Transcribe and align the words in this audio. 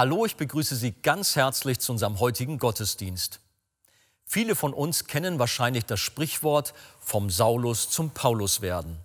Hallo, 0.00 0.24
ich 0.24 0.36
begrüße 0.36 0.76
Sie 0.76 0.92
ganz 0.92 1.36
herzlich 1.36 1.78
zu 1.78 1.92
unserem 1.92 2.20
heutigen 2.20 2.58
Gottesdienst. 2.58 3.38
Viele 4.24 4.56
von 4.56 4.72
uns 4.72 5.04
kennen 5.04 5.38
wahrscheinlich 5.38 5.84
das 5.84 6.00
Sprichwort 6.00 6.72
vom 7.00 7.28
Saulus 7.28 7.90
zum 7.90 8.08
Paulus 8.08 8.62
werden. 8.62 8.96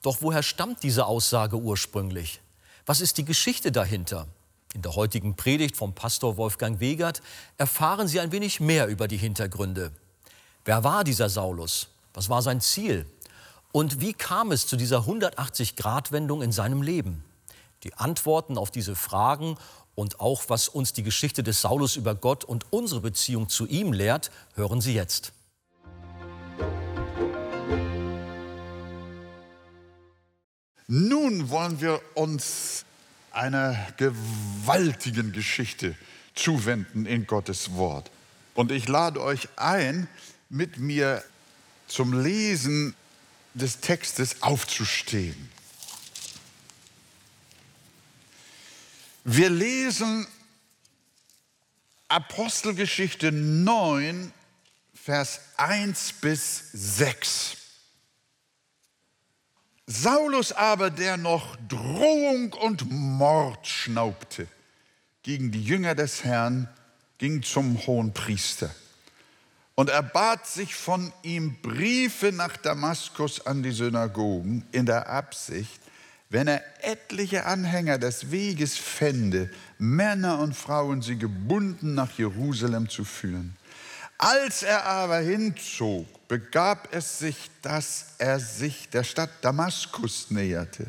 Doch 0.00 0.22
woher 0.22 0.42
stammt 0.42 0.84
diese 0.84 1.04
Aussage 1.04 1.56
ursprünglich? 1.56 2.40
Was 2.86 3.02
ist 3.02 3.18
die 3.18 3.26
Geschichte 3.26 3.72
dahinter? 3.72 4.26
In 4.72 4.80
der 4.80 4.96
heutigen 4.96 5.36
Predigt 5.36 5.76
vom 5.76 5.94
Pastor 5.94 6.38
Wolfgang 6.38 6.80
Wegert 6.80 7.20
erfahren 7.58 8.08
Sie 8.08 8.18
ein 8.18 8.32
wenig 8.32 8.58
mehr 8.58 8.86
über 8.86 9.08
die 9.08 9.18
Hintergründe. 9.18 9.92
Wer 10.64 10.82
war 10.82 11.04
dieser 11.04 11.28
Saulus? 11.28 11.88
Was 12.14 12.30
war 12.30 12.40
sein 12.40 12.62
Ziel? 12.62 13.04
Und 13.70 14.00
wie 14.00 14.14
kam 14.14 14.50
es 14.50 14.66
zu 14.66 14.76
dieser 14.76 15.00
180-Grad-Wendung 15.00 16.40
in 16.40 16.52
seinem 16.52 16.80
Leben? 16.80 17.22
Die 17.84 17.94
Antworten 17.94 18.58
auf 18.58 18.70
diese 18.70 18.94
Fragen 18.94 19.58
und 19.94 20.20
auch 20.20 20.44
was 20.48 20.68
uns 20.68 20.92
die 20.92 21.02
Geschichte 21.02 21.42
des 21.42 21.60
Saulus 21.60 21.96
über 21.96 22.14
Gott 22.14 22.44
und 22.44 22.66
unsere 22.70 23.00
Beziehung 23.00 23.48
zu 23.48 23.66
ihm 23.66 23.92
lehrt, 23.92 24.30
hören 24.54 24.80
Sie 24.80 24.94
jetzt. 24.94 25.32
Nun 30.88 31.48
wollen 31.50 31.80
wir 31.80 32.00
uns 32.14 32.84
einer 33.30 33.78
gewaltigen 33.96 35.32
Geschichte 35.32 35.96
zuwenden 36.34 37.06
in 37.06 37.26
Gottes 37.26 37.74
Wort. 37.74 38.10
Und 38.54 38.70
ich 38.70 38.88
lade 38.88 39.22
euch 39.22 39.48
ein, 39.56 40.08
mit 40.50 40.78
mir 40.78 41.22
zum 41.88 42.22
Lesen 42.22 42.94
des 43.54 43.80
Textes 43.80 44.42
aufzustehen. 44.42 45.50
Wir 49.24 49.50
lesen 49.50 50.26
Apostelgeschichte 52.08 53.30
9, 53.30 54.32
Vers 54.94 55.40
1 55.58 56.14
bis 56.14 56.72
6. 56.72 57.56
Saulus 59.86 60.50
aber, 60.50 60.90
der 60.90 61.18
noch 61.18 61.56
Drohung 61.68 62.52
und 62.52 62.90
Mord 62.90 63.64
schnaubte 63.64 64.48
gegen 65.22 65.52
die 65.52 65.62
Jünger 65.62 65.94
des 65.94 66.24
Herrn, 66.24 66.68
ging 67.18 67.44
zum 67.44 67.86
hohen 67.86 68.12
Priester. 68.12 68.74
Und 69.76 69.88
er 69.88 70.02
bat 70.02 70.48
sich 70.48 70.74
von 70.74 71.12
ihm 71.22 71.62
Briefe 71.62 72.32
nach 72.32 72.56
Damaskus 72.56 73.46
an 73.46 73.62
die 73.62 73.70
Synagogen 73.70 74.66
in 74.72 74.84
der 74.84 75.08
Absicht, 75.08 75.80
wenn 76.32 76.48
er 76.48 76.62
etliche 76.80 77.44
Anhänger 77.44 77.98
des 77.98 78.30
Weges 78.30 78.78
fände, 78.78 79.50
Männer 79.78 80.38
und 80.38 80.56
Frauen 80.56 81.02
sie 81.02 81.18
gebunden 81.18 81.94
nach 81.94 82.10
Jerusalem 82.18 82.88
zu 82.88 83.04
führen. 83.04 83.54
Als 84.16 84.62
er 84.62 84.86
aber 84.86 85.18
hinzog, 85.18 86.06
begab 86.28 86.88
es 86.94 87.18
sich, 87.18 87.50
dass 87.60 88.14
er 88.16 88.40
sich 88.40 88.88
der 88.88 89.04
Stadt 89.04 89.28
Damaskus 89.42 90.30
näherte. 90.30 90.86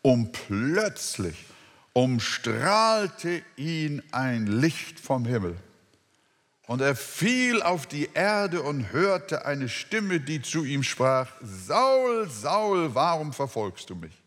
Und 0.00 0.32
plötzlich 0.32 1.44
umstrahlte 1.92 3.42
ihn 3.56 4.02
ein 4.12 4.46
Licht 4.46 4.98
vom 4.98 5.26
Himmel. 5.26 5.56
Und 6.66 6.80
er 6.80 6.96
fiel 6.96 7.60
auf 7.60 7.86
die 7.86 8.08
Erde 8.14 8.62
und 8.62 8.92
hörte 8.92 9.44
eine 9.44 9.68
Stimme, 9.68 10.20
die 10.20 10.40
zu 10.40 10.64
ihm 10.64 10.82
sprach, 10.82 11.30
Saul, 11.42 12.30
Saul, 12.30 12.94
warum 12.94 13.34
verfolgst 13.34 13.90
du 13.90 13.96
mich? 13.96 14.23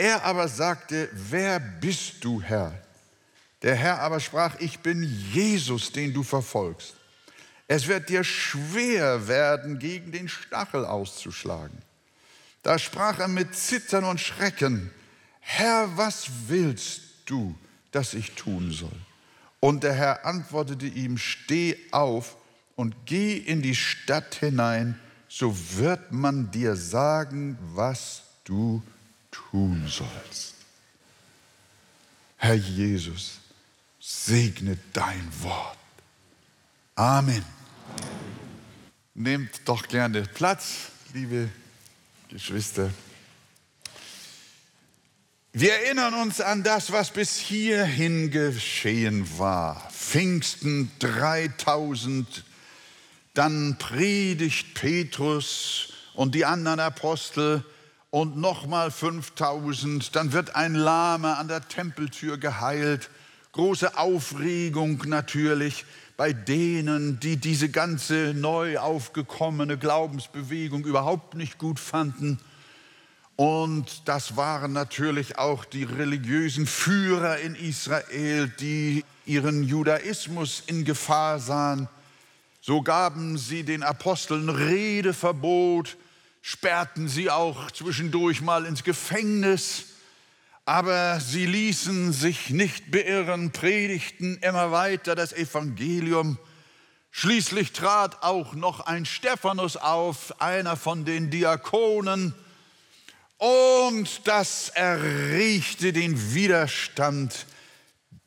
Er 0.00 0.24
aber 0.24 0.48
sagte, 0.48 1.10
wer 1.12 1.60
bist 1.60 2.24
du, 2.24 2.40
Herr? 2.40 2.72
Der 3.60 3.74
Herr 3.76 4.00
aber 4.00 4.18
sprach, 4.18 4.58
ich 4.58 4.78
bin 4.78 5.02
Jesus, 5.30 5.92
den 5.92 6.14
du 6.14 6.22
verfolgst. 6.22 6.94
Es 7.68 7.86
wird 7.86 8.08
dir 8.08 8.24
schwer 8.24 9.28
werden, 9.28 9.78
gegen 9.78 10.10
den 10.10 10.30
Stachel 10.30 10.86
auszuschlagen. 10.86 11.76
Da 12.62 12.78
sprach 12.78 13.18
er 13.18 13.28
mit 13.28 13.54
Zittern 13.54 14.04
und 14.04 14.18
Schrecken, 14.18 14.90
Herr, 15.40 15.94
was 15.98 16.30
willst 16.46 17.02
du, 17.26 17.54
dass 17.92 18.14
ich 18.14 18.32
tun 18.36 18.72
soll? 18.72 18.96
Und 19.60 19.84
der 19.84 19.92
Herr 19.92 20.24
antwortete 20.24 20.86
ihm, 20.86 21.18
steh 21.18 21.76
auf 21.90 22.38
und 22.74 22.96
geh 23.04 23.36
in 23.36 23.60
die 23.60 23.76
Stadt 23.76 24.34
hinein, 24.36 24.98
so 25.28 25.54
wird 25.76 26.10
man 26.10 26.50
dir 26.50 26.74
sagen, 26.74 27.58
was 27.74 28.22
du 28.44 28.82
tun 29.30 29.86
sollst. 29.88 30.54
Herr 32.36 32.54
Jesus, 32.54 33.40
segne 34.00 34.78
dein 34.92 35.28
Wort. 35.40 35.76
Amen. 36.94 37.44
Nehmt 39.14 39.60
doch 39.66 39.86
gerne 39.88 40.22
Platz, 40.22 40.90
liebe 41.12 41.50
Geschwister. 42.28 42.90
Wir 45.52 45.72
erinnern 45.74 46.14
uns 46.14 46.40
an 46.40 46.62
das, 46.62 46.92
was 46.92 47.10
bis 47.10 47.36
hierhin 47.36 48.30
geschehen 48.30 49.26
war. 49.38 49.90
Pfingsten 49.90 50.92
3000, 51.00 52.44
dann 53.34 53.76
predigt 53.78 54.74
Petrus 54.74 55.92
und 56.14 56.34
die 56.36 56.44
anderen 56.44 56.78
Apostel 56.78 57.64
und 58.10 58.36
nochmal 58.36 58.90
5000, 58.90 60.14
dann 60.16 60.32
wird 60.32 60.56
ein 60.56 60.74
Lahme 60.74 61.36
an 61.36 61.48
der 61.48 61.66
Tempeltür 61.68 62.38
geheilt. 62.38 63.08
Große 63.52 63.96
Aufregung 63.96 65.02
natürlich 65.06 65.84
bei 66.16 66.32
denen, 66.32 67.18
die 67.20 67.36
diese 67.36 67.68
ganze 67.70 68.34
neu 68.34 68.78
aufgekommene 68.78 69.78
Glaubensbewegung 69.78 70.84
überhaupt 70.84 71.34
nicht 71.34 71.58
gut 71.58 71.80
fanden. 71.80 72.38
Und 73.36 74.02
das 74.04 74.36
waren 74.36 74.74
natürlich 74.74 75.38
auch 75.38 75.64
die 75.64 75.84
religiösen 75.84 76.66
Führer 76.66 77.38
in 77.38 77.54
Israel, 77.54 78.48
die 78.60 79.02
ihren 79.24 79.62
Judaismus 79.62 80.62
in 80.66 80.84
Gefahr 80.84 81.38
sahen. 81.38 81.88
So 82.60 82.82
gaben 82.82 83.38
sie 83.38 83.62
den 83.62 83.82
Aposteln 83.82 84.50
Redeverbot, 84.50 85.96
sperrten 86.40 87.08
sie 87.08 87.30
auch 87.30 87.70
zwischendurch 87.70 88.40
mal 88.40 88.64
ins 88.64 88.84
Gefängnis, 88.84 89.84
aber 90.64 91.20
sie 91.20 91.46
ließen 91.46 92.12
sich 92.12 92.50
nicht 92.50 92.90
beirren, 92.90 93.50
predigten 93.50 94.38
immer 94.38 94.70
weiter 94.72 95.14
das 95.14 95.32
Evangelium. 95.32 96.38
Schließlich 97.10 97.72
trat 97.72 98.22
auch 98.22 98.54
noch 98.54 98.80
ein 98.80 99.04
Stephanus 99.04 99.76
auf, 99.76 100.40
einer 100.40 100.76
von 100.76 101.04
den 101.04 101.30
Diakonen, 101.30 102.34
und 103.40 104.28
das 104.28 104.68
erregte 104.68 105.94
den 105.94 106.34
Widerstand 106.34 107.46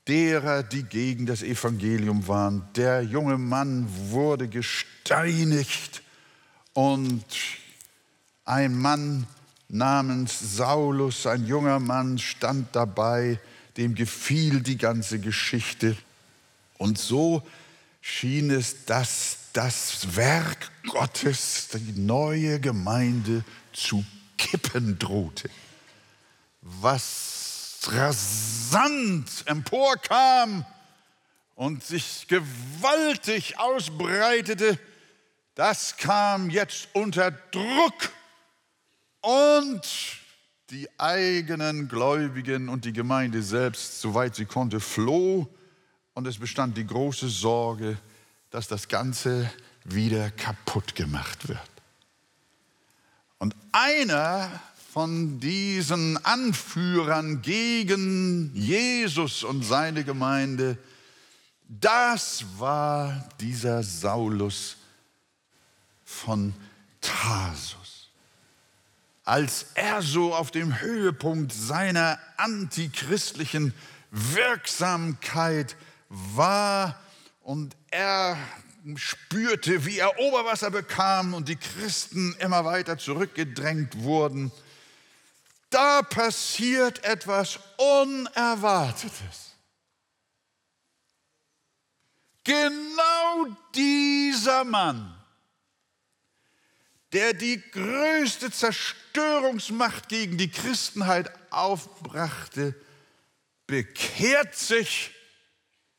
derer, 0.08 0.64
die 0.64 0.82
gegen 0.82 1.28
das 1.28 1.44
Evangelium 1.44 2.28
waren. 2.28 2.68
Der 2.76 3.04
junge 3.04 3.38
Mann 3.38 3.88
wurde 4.10 4.48
gesteinigt 4.48 6.02
und 6.74 7.24
ein 8.46 8.78
Mann 8.78 9.28
namens 9.70 10.58
Saulus, 10.58 11.26
ein 11.26 11.46
junger 11.46 11.80
Mann, 11.80 12.18
stand 12.18 12.76
dabei, 12.76 13.40
dem 13.78 13.96
gefiel 13.96 14.62
die 14.62 14.78
ganze 14.78 15.20
Geschichte. 15.20 15.98
Und 16.78 16.98
so 16.98 17.42
schien 18.02 18.52
es, 18.52 18.86
dass 18.86 19.38
das 19.54 20.16
Werk 20.16 20.72
Gottes, 20.88 21.70
die 21.74 22.00
neue 22.00 22.60
Gemeinde 22.60 23.44
zu 23.72 24.04
kippen 24.38 25.00
drohte. 25.00 25.50
Was 26.62 27.80
rasant 27.88 29.30
emporkam 29.46 30.66
und 31.56 31.84
sich 31.84 32.28
gewaltig 32.28 33.58
ausbreitete, 33.60 34.78
das 35.56 35.98
kam 35.98 36.50
jetzt 36.50 36.90
unter 36.94 37.32
Druck 37.32 38.12
und 39.24 39.82
die 40.70 40.88
eigenen 41.00 41.88
Gläubigen 41.88 42.68
und 42.68 42.86
die 42.86 42.94
Gemeinde 42.94 43.42
selbst, 43.42 44.02
soweit 44.02 44.36
sie 44.36 44.46
konnte, 44.46 44.80
floh. 44.80 45.48
Und 46.14 46.28
es 46.28 46.38
bestand 46.38 46.78
die 46.78 46.86
große 46.86 47.30
Sorge, 47.30 47.98
dass 48.52 48.68
das 48.68 48.88
Ganze 48.88 49.50
wieder 49.86 50.30
kaputt 50.32 50.94
gemacht 50.96 51.48
wird. 51.48 51.60
Und 53.40 53.56
einer 53.72 54.62
von 54.94 55.40
diesen 55.40 56.24
Anführern 56.26 57.42
gegen 57.42 58.52
Jesus 58.54 59.44
und 59.44 59.64
seine 59.64 60.04
Gemeinde, 60.04 60.78
das 61.68 62.46
war 62.58 63.30
dieser 63.40 63.84
Saulus 63.84 64.76
von 66.04 66.54
Tarsus. 67.02 67.93
Als 69.24 69.68
er 69.76 70.02
so 70.02 70.36
auf 70.36 70.52
dem 70.52 70.82
Höhepunkt 70.82 71.54
seiner 71.54 72.20
antichristlichen 72.38 73.74
Wirksamkeit 74.12 75.76
war 76.10 77.00
und 77.42 77.76
er 77.90 78.38
spürte, 78.96 79.86
wie 79.86 80.00
er 80.00 80.20
Oberwasser 80.20 80.72
bekam 80.72 81.34
und 81.34 81.48
die 81.48 81.56
Christen 81.56 82.36
immer 82.40 82.66
weiter 82.66 82.98
zurückgedrängt 82.98 84.04
wurden, 84.04 84.52
da 85.70 86.02
passiert 86.02 87.04
etwas 87.04 87.60
Unerwartetes. 88.04 89.54
Genau 92.44 93.48
dieser 93.74 94.66
Mann, 94.66 95.13
der 97.14 97.34
die 97.34 97.62
größte 97.72 98.52
Zerstörungsmacht 98.52 100.10
gegen 100.10 100.38
die 100.38 100.50
Christenheit 100.50 101.32
aufbrachte, 101.52 102.76
bekehrt 103.68 104.56
sich 104.56 105.12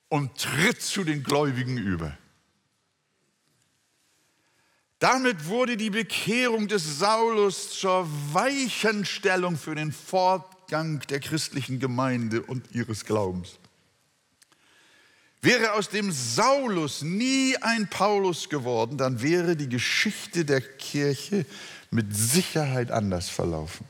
und 0.09 0.37
tritt 0.37 0.83
zu 0.83 1.05
den 1.05 1.23
Gläubigen 1.23 1.79
über. 1.79 2.17
Damit 4.99 5.47
wurde 5.47 5.77
die 5.77 5.91
Bekehrung 5.91 6.67
des 6.67 6.99
Saulus 6.99 7.79
zur 7.79 8.09
Weichenstellung 8.33 9.57
für 9.57 9.75
den 9.75 9.93
Fortgang 9.93 11.01
der 11.09 11.21
christlichen 11.21 11.79
Gemeinde 11.79 12.43
und 12.43 12.75
ihres 12.75 13.05
Glaubens. 13.05 13.59
Wäre 15.45 15.75
aus 15.75 15.91
dem 15.91 16.11
Saulus 16.11 17.03
nie 17.03 17.55
ein 17.59 17.87
Paulus 17.91 18.49
geworden, 18.49 18.97
dann 18.97 19.21
wäre 19.21 19.57
die 19.57 19.69
Geschichte 19.69 20.47
der 20.47 20.63
Kirche 20.63 21.45
mit 21.91 22.17
Sicherheit 22.17 22.91
anders 22.91 23.29
verlaufen. 23.29 23.87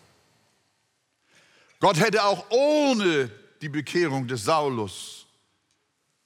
Gott 1.78 2.00
hätte 2.00 2.24
auch 2.24 2.50
ohne 2.50 3.30
die 3.60 3.68
Bekehrung 3.68 4.26
des 4.26 4.42
Saulus 4.42 5.26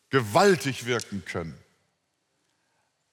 gewaltig 0.09 0.87
wirken 0.87 1.23
können. 1.27 1.59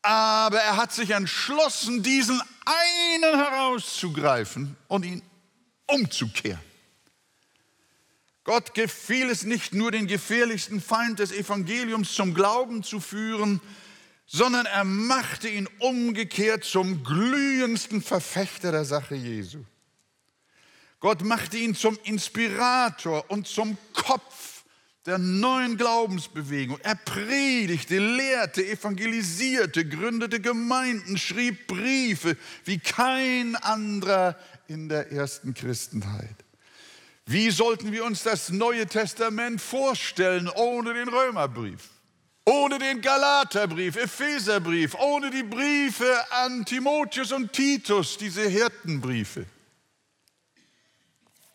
Aber 0.02 0.62
er 0.62 0.78
hat 0.78 0.94
sich 0.94 1.10
entschlossen, 1.10 2.02
diesen 2.02 2.42
einen 2.66 3.38
herauszugreifen 3.38 4.78
und 4.88 5.04
ihn 5.04 5.22
umzukehren. 5.86 6.75
Gott 8.46 8.76
gefiel 8.76 9.30
es 9.32 9.44
nicht 9.44 9.74
nur, 9.74 9.92
den 9.92 10.06
gefährlichsten 10.06 10.80
Feind 10.80 11.18
des 11.18 11.32
Evangeliums 11.32 12.14
zum 12.14 12.36
Glauben 12.36 12.84
zu 12.84 13.00
führen, 13.00 13.60
sondern 14.28 14.68
er 14.68 14.84
machte 14.84 15.50
ihn 15.50 15.68
umgekehrt 15.80 16.64
zum 16.64 17.04
glühendsten 17.04 18.04
Verfechter 18.04 18.72
der 18.72 18.86
Sache 18.86 19.16
Jesu. 19.16 19.64
Gott 21.00 21.24
machte 21.24 21.58
ihn 21.58 21.74
zum 21.76 21.98
Inspirator 22.04 23.26
und 23.30 23.48
zum 23.48 23.78
Kopf 23.94 24.64
der 25.08 25.18
neuen 25.18 25.76
Glaubensbewegung. 25.78 26.80
Er 26.84 26.96
predigte, 26.96 27.98
lehrte, 27.98 28.64
evangelisierte, 28.64 29.88
gründete 29.88 30.40
Gemeinden, 30.40 31.18
schrieb 31.18 31.66
Briefe 31.66 32.38
wie 32.64 32.78
kein 32.78 33.56
anderer 33.56 34.38
in 34.68 34.88
der 34.88 35.12
ersten 35.12 35.56
Christenheit. 35.56 36.45
Wie 37.28 37.50
sollten 37.50 37.92
wir 37.92 38.06
uns 38.06 38.24
das 38.24 38.50
Neue 38.50 38.86
Testament 38.86 39.60
vorstellen 39.60 40.48
ohne 40.48 40.94
den 40.94 41.10
Römerbrief, 41.10 41.90
ohne 42.46 42.78
den 42.78 43.02
Galaterbrief, 43.02 43.96
Epheserbrief, 43.96 44.94
ohne 44.96 45.32
die 45.32 45.44
Briefe 45.44 46.24
an 46.32 46.66
Timotheus 46.66 47.32
und 47.32 47.52
Titus, 47.52 48.18
diese 48.18 48.48
Hirtenbriefe? 48.48 49.48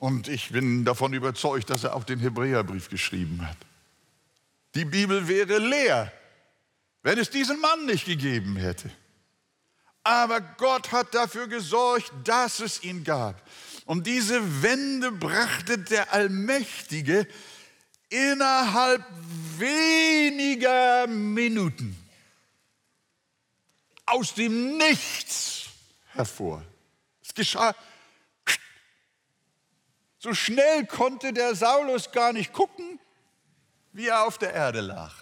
Und 0.00 0.26
ich 0.28 0.50
bin 0.50 0.84
davon 0.84 1.12
überzeugt, 1.12 1.70
dass 1.70 1.84
er 1.84 1.94
auch 1.94 2.04
den 2.04 2.18
Hebräerbrief 2.18 2.88
geschrieben 2.88 3.46
hat. 3.46 3.56
Die 4.74 4.84
Bibel 4.84 5.28
wäre 5.28 5.58
leer, 5.58 6.12
wenn 7.02 7.18
es 7.18 7.30
diesen 7.30 7.60
Mann 7.60 7.86
nicht 7.86 8.06
gegeben 8.06 8.56
hätte. 8.56 8.90
Aber 10.02 10.40
Gott 10.40 10.90
hat 10.90 11.14
dafür 11.14 11.46
gesorgt, 11.46 12.10
dass 12.24 12.60
es 12.60 12.82
ihn 12.82 13.04
gab. 13.04 13.40
Und 13.90 14.06
diese 14.06 14.62
Wende 14.62 15.10
brachte 15.10 15.76
der 15.76 16.12
Allmächtige 16.12 17.26
innerhalb 18.08 19.04
weniger 19.58 21.08
Minuten 21.08 21.98
aus 24.06 24.34
dem 24.34 24.78
Nichts 24.78 25.70
hervor. 26.12 26.64
Es 27.20 27.34
geschah 27.34 27.74
so 30.20 30.34
schnell 30.34 30.86
konnte 30.86 31.32
der 31.32 31.56
Saulus 31.56 32.12
gar 32.12 32.32
nicht 32.32 32.52
gucken, 32.52 33.00
wie 33.90 34.06
er 34.06 34.24
auf 34.24 34.38
der 34.38 34.52
Erde 34.52 34.82
lag. 34.82 35.14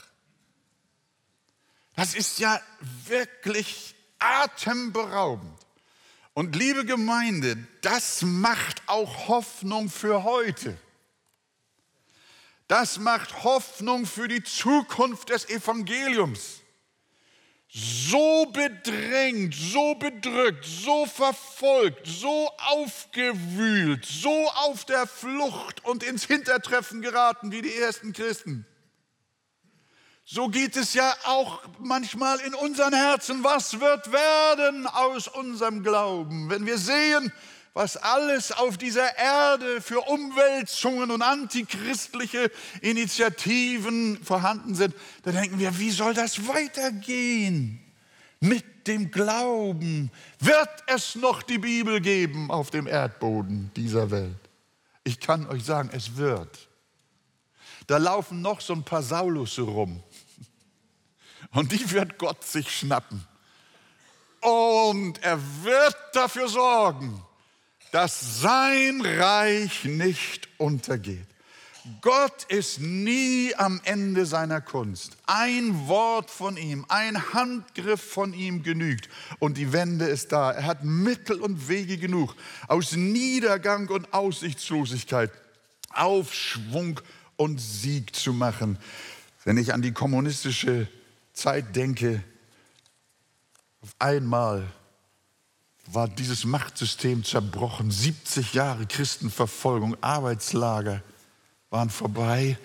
Das 1.97 2.15
ist 2.15 2.39
ja 2.39 2.61
wirklich 3.07 3.95
atemberaubend. 4.19 5.59
Und 6.39 6.55
liebe 6.55 6.85
Gemeinde, 6.85 7.59
das 7.81 8.23
macht 8.23 8.81
auch 8.87 9.27
Hoffnung 9.27 9.91
für 9.91 10.23
heute. 10.23 10.79
Das 12.69 13.01
macht 13.01 13.43
Hoffnung 13.43 14.07
für 14.07 14.29
die 14.29 14.45
Zukunft 14.45 15.31
des 15.31 15.49
Evangeliums 15.49 16.61
so 17.69 18.47
bedrängt, 18.53 19.53
so 19.53 19.97
bedrückt, 19.97 20.65
so 20.65 21.07
verfolgt, 21.07 22.07
so 22.07 22.49
aufgewühlt, 22.69 24.05
so 24.07 24.49
auf 24.51 24.85
der 24.85 25.09
Flucht 25.09 25.85
und 25.85 26.05
ins 26.05 26.25
Hintertreffen 26.25 27.03
geraten 27.03 27.51
wie 27.51 27.63
die 27.63 27.75
ersten 27.75 28.13
Christen. 28.13 28.65
So 30.31 30.49
geht 30.49 30.77
es 30.77 30.93
ja 30.93 31.15
auch 31.25 31.63
manchmal 31.79 32.39
in 32.41 32.53
unseren 32.53 32.93
Herzen. 32.93 33.43
Was 33.45 33.81
wird 33.81 34.13
werden 34.13 34.87
aus 34.87 35.27
unserem 35.27 35.83
Glauben, 35.83 36.51
wenn 36.51 36.67
wir 36.67 36.77
sehen, 36.77 37.33
was 37.73 37.97
alles 37.97 38.53
auf 38.53 38.77
dieser 38.77 39.17
Erde 39.17 39.81
für 39.81 40.01
Umwälzungen 40.01 41.11
und 41.13 41.23
antichristliche 41.23 42.51
Initiativen 42.83 44.23
vorhanden 44.23 44.75
sind, 44.75 44.95
da 45.23 45.33
denken 45.33 45.59
wir, 45.59 45.79
wie 45.79 45.91
soll 45.91 46.13
das 46.13 46.47
weitergehen? 46.47 47.81
Mit 48.39 48.87
dem 48.87 49.11
Glauben 49.11 50.11
wird 50.41 50.69
es 50.89 51.15
noch 51.15 51.43
die 51.43 51.59
Bibel 51.59 52.03
geben 52.03 52.51
auf 52.51 52.69
dem 52.69 52.87
Erdboden 52.87 53.71
dieser 53.77 54.11
Welt. 54.11 54.37
Ich 55.05 55.21
kann 55.21 55.47
euch 55.47 55.65
sagen, 55.65 55.89
es 55.91 56.17
wird. 56.19 56.69
Da 57.89 57.97
laufen 57.97 58.43
noch 58.43 58.61
so 58.61 58.75
ein 58.75 58.83
paar 58.83 59.03
Saulusse 59.03 59.63
rum. 59.63 60.03
Und 61.53 61.73
die 61.73 61.91
wird 61.91 62.19
Gott 62.19 62.45
sich 62.45 62.71
schnappen. 62.71 63.27
Und 64.41 65.23
er 65.23 65.39
wird 65.63 65.97
dafür 66.13 66.49
sorgen, 66.49 67.23
dass 67.91 68.41
sein 68.41 69.01
Reich 69.05 69.85
nicht 69.85 70.49
untergeht. 70.59 71.27
Gott 72.03 72.45
ist 72.49 72.81
nie 72.81 73.55
am 73.57 73.81
Ende 73.85 74.27
seiner 74.27 74.61
Kunst. 74.61 75.17
Ein 75.27 75.89
Wort 75.89 76.31
von 76.31 76.57
ihm, 76.59 76.85
ein 76.89 77.33
Handgriff 77.33 78.03
von 78.03 78.35
ihm 78.35 78.63
genügt 78.63 79.09
und 79.39 79.57
die 79.57 79.73
Wende 79.73 80.05
ist 80.05 80.33
da. 80.33 80.53
Er 80.53 80.67
hat 80.67 80.85
Mittel 80.85 81.41
und 81.41 81.69
Wege 81.69 81.97
genug, 81.97 82.35
aus 82.67 82.93
Niedergang 82.93 83.89
und 83.89 84.13
Aussichtslosigkeit 84.13 85.31
Aufschwung 85.91 87.01
und 87.37 87.59
Sieg 87.59 88.15
zu 88.15 88.33
machen. 88.33 88.79
Wenn 89.45 89.57
ich 89.57 89.73
an 89.73 89.81
die 89.81 89.93
kommunistische 89.93 90.89
Zeit 91.39 91.77
denke, 91.77 92.23
auf 93.81 93.95
einmal 93.99 94.67
war 95.87 96.09
dieses 96.09 96.45
Machtsystem 96.45 97.25
zerbrochen. 97.25 97.91
70 97.91 98.55
Jahre 98.55 98.87
Christenverfolgung, 98.87 99.97
Arbeitslager 100.03 101.03
waren 101.71 101.91
vorbei 101.91 102.59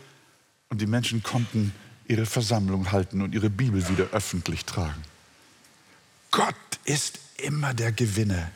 und 0.69 0.81
die 0.81 0.87
Menschen 0.87 1.21
konnten 1.21 1.73
ihre 2.07 2.25
Versammlung 2.25 2.91
halten 2.91 3.21
und 3.21 3.33
ihre 3.33 3.49
Bibel 3.49 3.87
wieder 3.89 4.05
öffentlich 4.11 4.65
tragen. 4.65 5.03
Gott 6.31 6.55
ist 6.83 7.19
immer 7.37 7.73
der 7.73 7.91
Gewinner. 7.91 8.51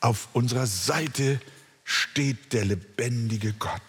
Auf 0.00 0.28
unserer 0.32 0.66
Seite 0.66 1.40
steht 1.84 2.52
der 2.52 2.64
lebendige 2.64 3.52
Gott. 3.52 3.80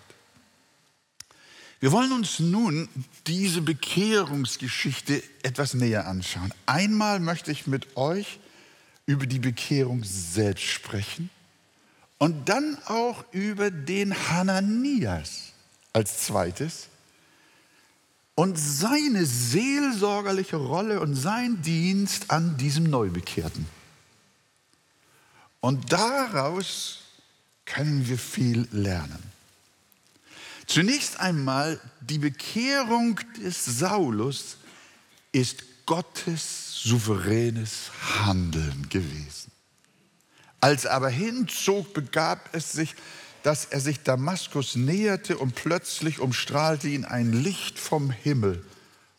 Wir 1.82 1.92
wollen 1.92 2.12
uns 2.12 2.40
nun 2.40 2.88
diese 3.26 3.62
Bekehrungsgeschichte 3.62 5.24
etwas 5.42 5.74
näher 5.74 6.08
anschauen. 6.08 6.54
Einmal 6.68 7.20
möchte 7.20 7.52
ich 7.52 7.66
mit 7.66 7.98
euch 7.98 8.40
über 9.08 9.26
die 9.26 9.40
Bekehrung 9.40 10.04
selbst 10.04 10.64
sprechen 10.64 11.32
und 12.20 12.50
dann 12.50 12.78
auch 12.86 13.26
über 13.32 13.72
den 13.72 14.14
Hananias 14.30 15.54
als 15.92 16.20
zweites 16.28 16.88
und 18.36 18.60
seine 18.60 19.26
seelsorgerliche 19.26 20.58
Rolle 20.58 21.00
und 21.00 21.16
sein 21.16 21.64
Dienst 21.64 22.30
an 22.30 22.58
diesem 22.58 22.84
Neubekehrten. 22.84 23.66
Und 25.62 25.92
daraus 25.92 27.00
können 27.66 28.08
wir 28.08 28.20
viel 28.20 28.68
lernen. 28.72 29.31
Zunächst 30.72 31.20
einmal, 31.20 31.82
die 32.00 32.18
Bekehrung 32.18 33.20
des 33.44 33.66
Saulus 33.66 34.56
ist 35.34 35.86
Gottes 35.86 36.82
souveränes 36.82 37.92
Handeln 38.22 38.88
gewesen. 38.88 39.52
Als 40.62 40.86
er 40.86 40.94
aber 40.94 41.10
hinzog, 41.10 41.94
begab 41.94 42.48
es 42.54 42.72
sich, 42.72 42.96
dass 43.44 43.66
er 43.66 43.82
sich 43.82 44.04
Damaskus 44.04 44.78
näherte 44.78 45.38
und 45.38 45.56
plötzlich 45.56 46.20
umstrahlte 46.20 46.88
ihn 46.88 47.04
ein 47.04 47.34
Licht 47.34 47.78
vom 47.78 48.10
Himmel 48.10 48.64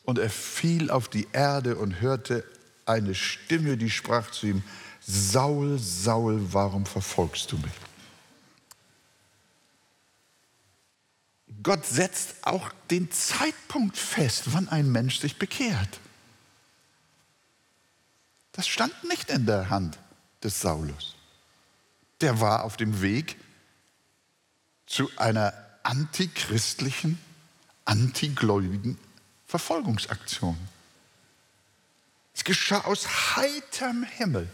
und 0.05 0.19
er 0.19 0.31
fiel 0.31 0.91
auf 0.91 1.09
die 1.09 1.29
Erde 1.33 1.77
und 1.77 2.01
hörte 2.01 2.45
eine 2.87 3.15
Stimme, 3.15 3.77
die 3.77 3.91
sprach 3.91 4.31
zu 4.31 4.47
ihm, 4.47 4.63
Saul, 5.07 5.79
Saul, 5.79 6.41
warum 6.51 6.87
verfolgst 6.87 7.53
du 7.53 7.59
mich? 7.59 7.73
Gott 11.63 11.87
setzt 11.87 12.35
auch 12.43 12.71
den 12.91 13.11
Zeitpunkt 13.11 13.97
fest, 13.97 14.53
wann 14.53 14.69
ein 14.69 14.91
Mensch 14.91 15.21
sich 15.21 15.39
bekehrt. 15.39 16.01
Das 18.53 18.67
stand 18.69 18.93
nicht 19.05 19.31
in 19.31 19.47
der 19.47 19.71
Hand 19.71 19.99
des 20.43 20.61
Saulus. 20.61 21.15
Der 22.21 22.41
war 22.41 22.65
auf 22.65 22.77
dem 22.77 23.01
Weg 23.01 23.37
zu 24.87 25.11
einer 25.17 25.55
antichristlichen, 25.83 27.19
antigläubigen 27.85 28.99
Verfolgungsaktion. 29.47 30.57
Es 32.35 32.45
geschah 32.45 32.81
aus 32.81 33.37
heiterem 33.37 34.05
Himmel, 34.05 34.49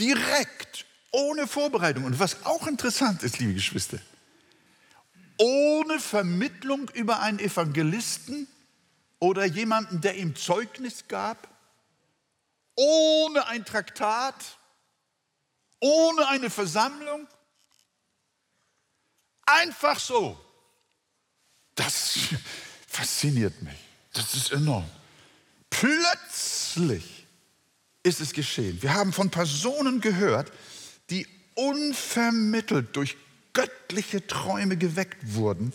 direkt, 0.00 0.86
ohne 1.10 1.46
Vorbereitung. 1.46 2.04
Und 2.04 2.18
was 2.18 2.44
auch 2.44 2.66
interessant 2.66 3.22
ist, 3.22 3.38
liebe 3.38 3.54
Geschwister, 3.54 3.98
ohne 5.38 5.98
Vermittlung 5.98 6.88
über 6.90 7.20
einen 7.20 7.38
Evangelisten 7.38 8.48
oder 9.18 9.44
jemanden, 9.44 10.00
der 10.00 10.16
ihm 10.16 10.36
Zeugnis 10.36 11.08
gab, 11.08 11.48
ohne 12.76 13.46
ein 13.46 13.64
Traktat, 13.64 14.58
ohne 15.80 16.28
eine 16.28 16.50
Versammlung, 16.50 17.26
einfach 19.46 19.98
so. 19.98 20.38
Das 21.74 22.18
fasziniert 22.86 23.60
mich. 23.62 23.78
Das 24.12 24.34
ist 24.34 24.52
enorm. 24.52 24.88
Plötzlich 25.70 27.26
ist 28.02 28.20
es 28.20 28.32
geschehen. 28.32 28.80
Wir 28.80 28.94
haben 28.94 29.12
von 29.12 29.30
Personen 29.30 30.00
gehört, 30.00 30.52
die 31.10 31.26
unvermittelt 31.54 32.94
durch 32.94 33.16
göttliche 33.54 34.26
Träume 34.26 34.76
geweckt 34.76 35.34
wurden 35.34 35.72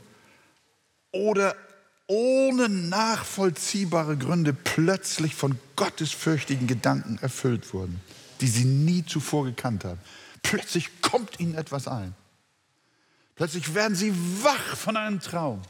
oder 1.12 1.56
ohne 2.08 2.70
nachvollziehbare 2.70 4.18
Gründe 4.18 4.54
plötzlich 4.54 5.36
von 5.36 5.60
gottesfürchtigen 5.76 6.68
Gedanken 6.68 7.20
erfüllt 7.22 7.74
wurden, 7.74 8.02
die 8.42 8.48
sie 8.48 8.66
nie 8.66 9.06
zuvor 9.06 9.46
gekannt 9.46 9.86
haben. 9.86 10.00
Plötzlich 10.42 11.02
kommt 11.02 11.40
ihnen 11.40 11.56
etwas 11.56 11.88
ein. 11.88 12.16
Plötzlich 13.36 13.74
werden 13.74 13.96
sie 13.96 14.14
wach 14.44 14.76
von 14.76 14.98
einem 14.98 15.20
Traum. 15.20 15.62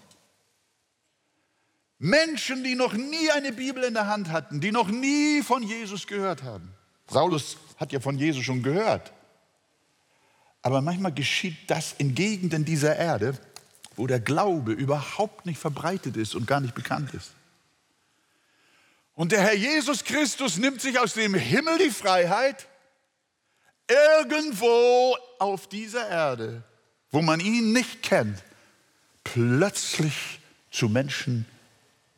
Menschen, 2.00 2.63
die 2.63 2.75
noch 2.75 2.94
nie 2.94 3.30
eine 3.32 3.51
Bibel 3.51 3.84
in 3.84 3.94
der 3.94 4.08
Hand 4.08 4.32
hatten, 4.32 4.62
die 4.62 4.72
noch 4.72 4.88
nie 4.88 5.44
von 5.44 5.62
Jesus 5.62 6.08
gehört 6.08 6.44
haben. 6.44 6.72
Saulus 7.10 7.58
hat 7.78 7.92
ja 7.92 8.00
von 8.00 8.18
Jesus 8.18 8.44
schon 8.46 8.63
gehört. 8.63 9.12
Aber 10.62 10.82
manchmal 10.82 11.13
geschieht 11.13 11.58
das 11.68 11.94
in 11.98 12.16
Gegenden 12.16 12.66
dieser 12.66 12.96
Erde, 12.96 13.38
wo 13.96 14.08
der 14.08 14.20
Glaube 14.20 14.74
überhaupt 14.74 15.46
nicht 15.46 15.60
verbreitet 15.60 16.18
ist 16.18 16.36
und 16.36 16.48
gar 16.48 16.60
nicht 16.60 16.75
bekannt 16.75 17.13
ist. 17.13 17.32
Und 19.16 19.32
der 19.34 19.42
Herr 19.42 19.56
Jesus 19.56 20.04
Christus 20.04 20.58
nimmt 20.58 20.82
sich 20.82 20.98
aus 20.98 21.13
dem 21.13 21.34
Himmel 21.34 21.78
die 21.78 21.89
Freiheit, 21.89 22.68
irgendwo 23.89 25.18
auf 25.39 25.68
dieser 25.68 26.08
Erde, 26.08 26.63
wo 27.12 27.22
man 27.22 27.39
ihn 27.39 27.74
nicht 27.74 28.04
kennt, 28.04 28.42
plötzlich 29.24 30.39
zu 30.72 30.88
Menschen 30.88 31.46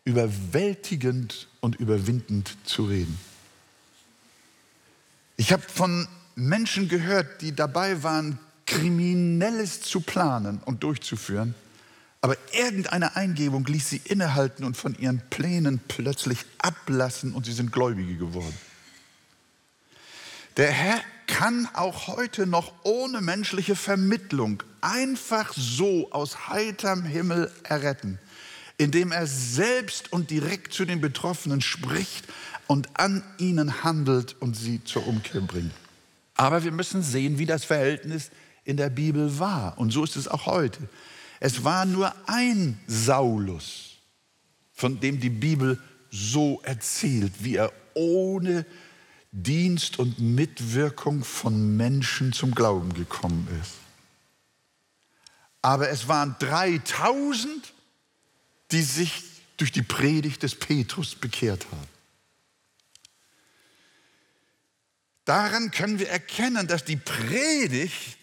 überwältigend 0.03 1.47
und 1.59 1.77
überwindend 1.77 2.55
zu 2.65 2.85
reden. 2.85 3.17
Ich 5.37 5.51
habe 5.51 5.63
von 5.63 6.07
Menschen 6.35 6.87
gehört, 6.87 7.41
die 7.41 7.55
dabei 7.55 8.03
waren, 8.03 8.39
Kriminelles 8.65 9.81
zu 9.81 10.01
planen 10.01 10.61
und 10.63 10.83
durchzuführen, 10.83 11.55
aber 12.21 12.37
irgendeine 12.53 13.15
Eingebung 13.15 13.65
ließ 13.65 13.89
sie 13.89 14.01
innehalten 14.05 14.63
und 14.63 14.77
von 14.77 14.95
ihren 14.97 15.21
Plänen 15.29 15.81
plötzlich 15.87 16.45
ablassen 16.59 17.33
und 17.33 17.45
sie 17.45 17.51
sind 17.51 17.71
Gläubige 17.71 18.15
geworden. 18.15 18.55
Der 20.57 20.71
Herr 20.71 21.01
kann 21.27 21.67
auch 21.73 22.07
heute 22.07 22.45
noch 22.45 22.73
ohne 22.83 23.21
menschliche 23.21 23.75
Vermittlung 23.75 24.61
einfach 24.81 25.53
so 25.55 26.11
aus 26.11 26.49
heiterem 26.49 27.03
Himmel 27.03 27.51
erretten, 27.63 28.19
indem 28.77 29.11
er 29.11 29.27
selbst 29.27 30.11
und 30.11 30.29
direkt 30.29 30.73
zu 30.73 30.85
den 30.85 31.01
Betroffenen 31.01 31.61
spricht 31.61 32.27
und 32.67 32.89
an 32.99 33.23
ihnen 33.37 33.83
handelt 33.83 34.35
und 34.39 34.55
sie 34.55 34.83
zur 34.83 35.07
Umkehr 35.07 35.41
bringt. 35.41 35.73
Aber 36.41 36.63
wir 36.63 36.71
müssen 36.71 37.03
sehen, 37.03 37.37
wie 37.37 37.45
das 37.45 37.65
Verhältnis 37.65 38.31
in 38.63 38.75
der 38.75 38.89
Bibel 38.89 39.37
war. 39.37 39.77
Und 39.77 39.91
so 39.91 40.03
ist 40.03 40.15
es 40.15 40.27
auch 40.27 40.47
heute. 40.47 40.89
Es 41.39 41.63
war 41.63 41.85
nur 41.85 42.11
ein 42.25 42.79
Saulus, 42.87 43.97
von 44.73 44.99
dem 44.99 45.19
die 45.19 45.29
Bibel 45.29 45.79
so 46.09 46.59
erzählt, 46.63 47.31
wie 47.43 47.57
er 47.57 47.71
ohne 47.93 48.65
Dienst 49.31 49.99
und 49.99 50.17
Mitwirkung 50.17 51.23
von 51.23 51.77
Menschen 51.77 52.33
zum 52.33 52.55
Glauben 52.55 52.95
gekommen 52.95 53.47
ist. 53.61 53.73
Aber 55.61 55.89
es 55.89 56.07
waren 56.07 56.35
3000, 56.39 57.71
die 58.71 58.81
sich 58.81 59.21
durch 59.57 59.71
die 59.71 59.83
Predigt 59.83 60.41
des 60.41 60.55
Petrus 60.55 61.13
bekehrt 61.13 61.67
haben. 61.71 62.00
Daran 65.31 65.71
können 65.71 65.97
wir 65.97 66.09
erkennen, 66.09 66.67
dass 66.67 66.83
die 66.83 66.97
Predigt 66.97 68.17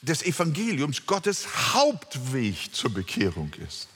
des 0.00 0.22
Evangeliums 0.22 1.06
Gottes 1.06 1.74
Hauptweg 1.74 2.72
zur 2.72 2.94
Bekehrung 2.94 3.52
ist. 3.66 3.88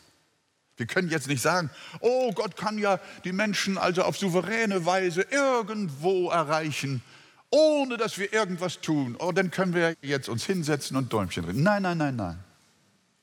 Wir 0.76 0.86
können 0.86 1.10
jetzt 1.10 1.28
nicht 1.28 1.40
sagen, 1.40 1.70
oh, 2.00 2.32
Gott 2.32 2.56
kann 2.56 2.76
ja 2.76 2.98
die 3.22 3.30
Menschen 3.30 3.78
also 3.78 4.02
auf 4.02 4.18
souveräne 4.18 4.84
Weise 4.84 5.22
irgendwo 5.30 6.28
erreichen, 6.30 7.04
ohne 7.50 7.98
dass 7.98 8.18
wir 8.18 8.32
irgendwas 8.32 8.80
tun. 8.80 9.14
Oh, 9.20 9.30
dann 9.30 9.52
können 9.52 9.72
wir 9.72 9.94
jetzt 10.02 10.28
uns 10.28 10.44
hinsetzen 10.44 10.96
und 10.96 11.12
Däumchen 11.12 11.44
drehen. 11.44 11.62
Nein, 11.62 11.82
nein, 11.82 11.98
nein, 11.98 12.16
nein. 12.16 12.42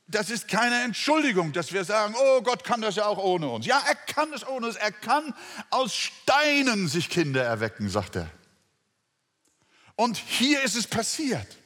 Das 0.08 0.30
ist 0.30 0.48
keine 0.48 0.84
Entschuldigung, 0.84 1.52
dass 1.52 1.74
wir 1.74 1.84
sagen, 1.84 2.16
oh, 2.18 2.42
Gott 2.44 2.64
kann 2.64 2.80
das 2.80 2.96
ja 2.96 3.08
auch 3.08 3.18
ohne 3.18 3.50
uns. 3.50 3.66
Ja, 3.66 3.84
er 3.86 3.96
kann 3.96 4.32
es 4.32 4.48
ohne 4.48 4.68
uns. 4.68 4.78
Er 4.78 4.94
kann 4.94 5.34
aus 5.70 5.94
Steinen 5.94 6.88
sich 6.88 7.10
Kinder 7.10 7.44
erwecken, 7.44 7.90
sagt 7.90 8.16
er. 8.16 8.32
Und 10.00 10.16
hier 10.16 10.64
ist 10.64 10.78
es 10.78 10.88
passiert. 10.88 11.58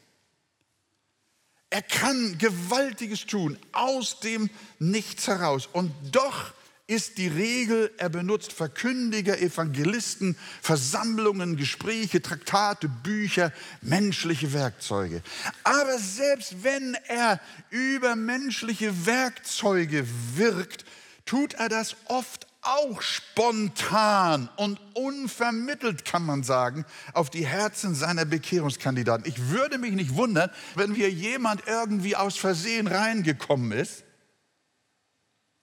Er 1.69 1.83
kann 1.83 2.39
Gewaltiges 2.39 3.27
tun 3.27 3.59
aus 3.73 4.21
dem 4.21 4.49
Nichts 4.79 5.27
heraus. 5.27 5.69
Und 5.71 5.93
doch 6.11 6.51
ist 6.87 7.19
die 7.19 7.27
Regel, 7.27 7.91
er 7.97 8.09
benutzt 8.09 8.51
Verkündiger, 8.51 9.39
Evangelisten, 9.39 10.35
Versammlungen, 10.63 11.57
Gespräche, 11.57 12.23
Traktate, 12.23 12.89
Bücher, 12.89 13.53
menschliche 13.81 14.51
Werkzeuge. 14.51 15.21
Aber 15.63 15.99
selbst 15.99 16.63
wenn 16.63 16.97
er 17.05 17.39
über 17.69 18.15
menschliche 18.15 19.05
Werkzeuge 19.05 20.07
wirkt, 20.33 20.85
tut 21.27 21.53
er 21.53 21.69
das 21.69 21.95
oft 22.05 22.47
auch 22.63 23.01
spontan 23.01 24.49
und 24.55 24.79
unvermittelt, 24.93 26.05
kann 26.05 26.25
man 26.25 26.43
sagen, 26.43 26.85
auf 27.13 27.29
die 27.29 27.45
Herzen 27.45 27.95
seiner 27.95 28.25
Bekehrungskandidaten. 28.25 29.25
Ich 29.25 29.49
würde 29.49 29.77
mich 29.77 29.93
nicht 29.93 30.15
wundern, 30.15 30.49
wenn 30.75 30.93
hier 30.95 31.11
jemand 31.11 31.67
irgendwie 31.67 32.15
aus 32.15 32.37
Versehen 32.37 32.87
reingekommen 32.87 33.71
ist, 33.71 34.03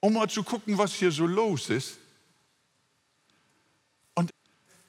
um 0.00 0.14
mal 0.14 0.28
zu 0.28 0.42
gucken, 0.42 0.78
was 0.78 0.94
hier 0.94 1.12
so 1.12 1.26
los 1.26 1.70
ist. 1.70 1.98
Und 4.14 4.30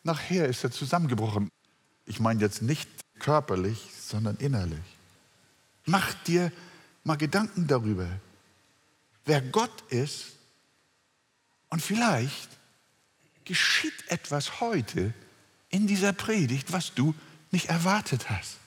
nachher 0.04 0.48
ist 0.48 0.64
er 0.64 0.72
zusammengebrochen. 0.72 1.50
Ich 2.06 2.20
meine 2.20 2.42
jetzt 2.42 2.62
nicht 2.62 2.90
körperlich, 3.20 3.90
sondern 4.00 4.36
innerlich. 4.38 4.80
Mach 5.86 6.14
dir 6.26 6.52
mal 7.04 7.18
Gedanken 7.18 7.68
darüber, 7.68 8.08
wer 9.26 9.42
Gott 9.42 9.82
ist 9.90 10.34
und 11.72 11.82
vielleicht 11.82 12.50
geschieht 13.46 13.94
etwas 14.08 14.62
heute 14.62 15.14
in 15.70 15.88
dieser 15.88 16.14
Predigt, 16.14 16.72
was 16.72 16.94
du 16.94 17.16
nicht 17.50 17.70
erwartet 17.70 18.30
hast. 18.30 18.58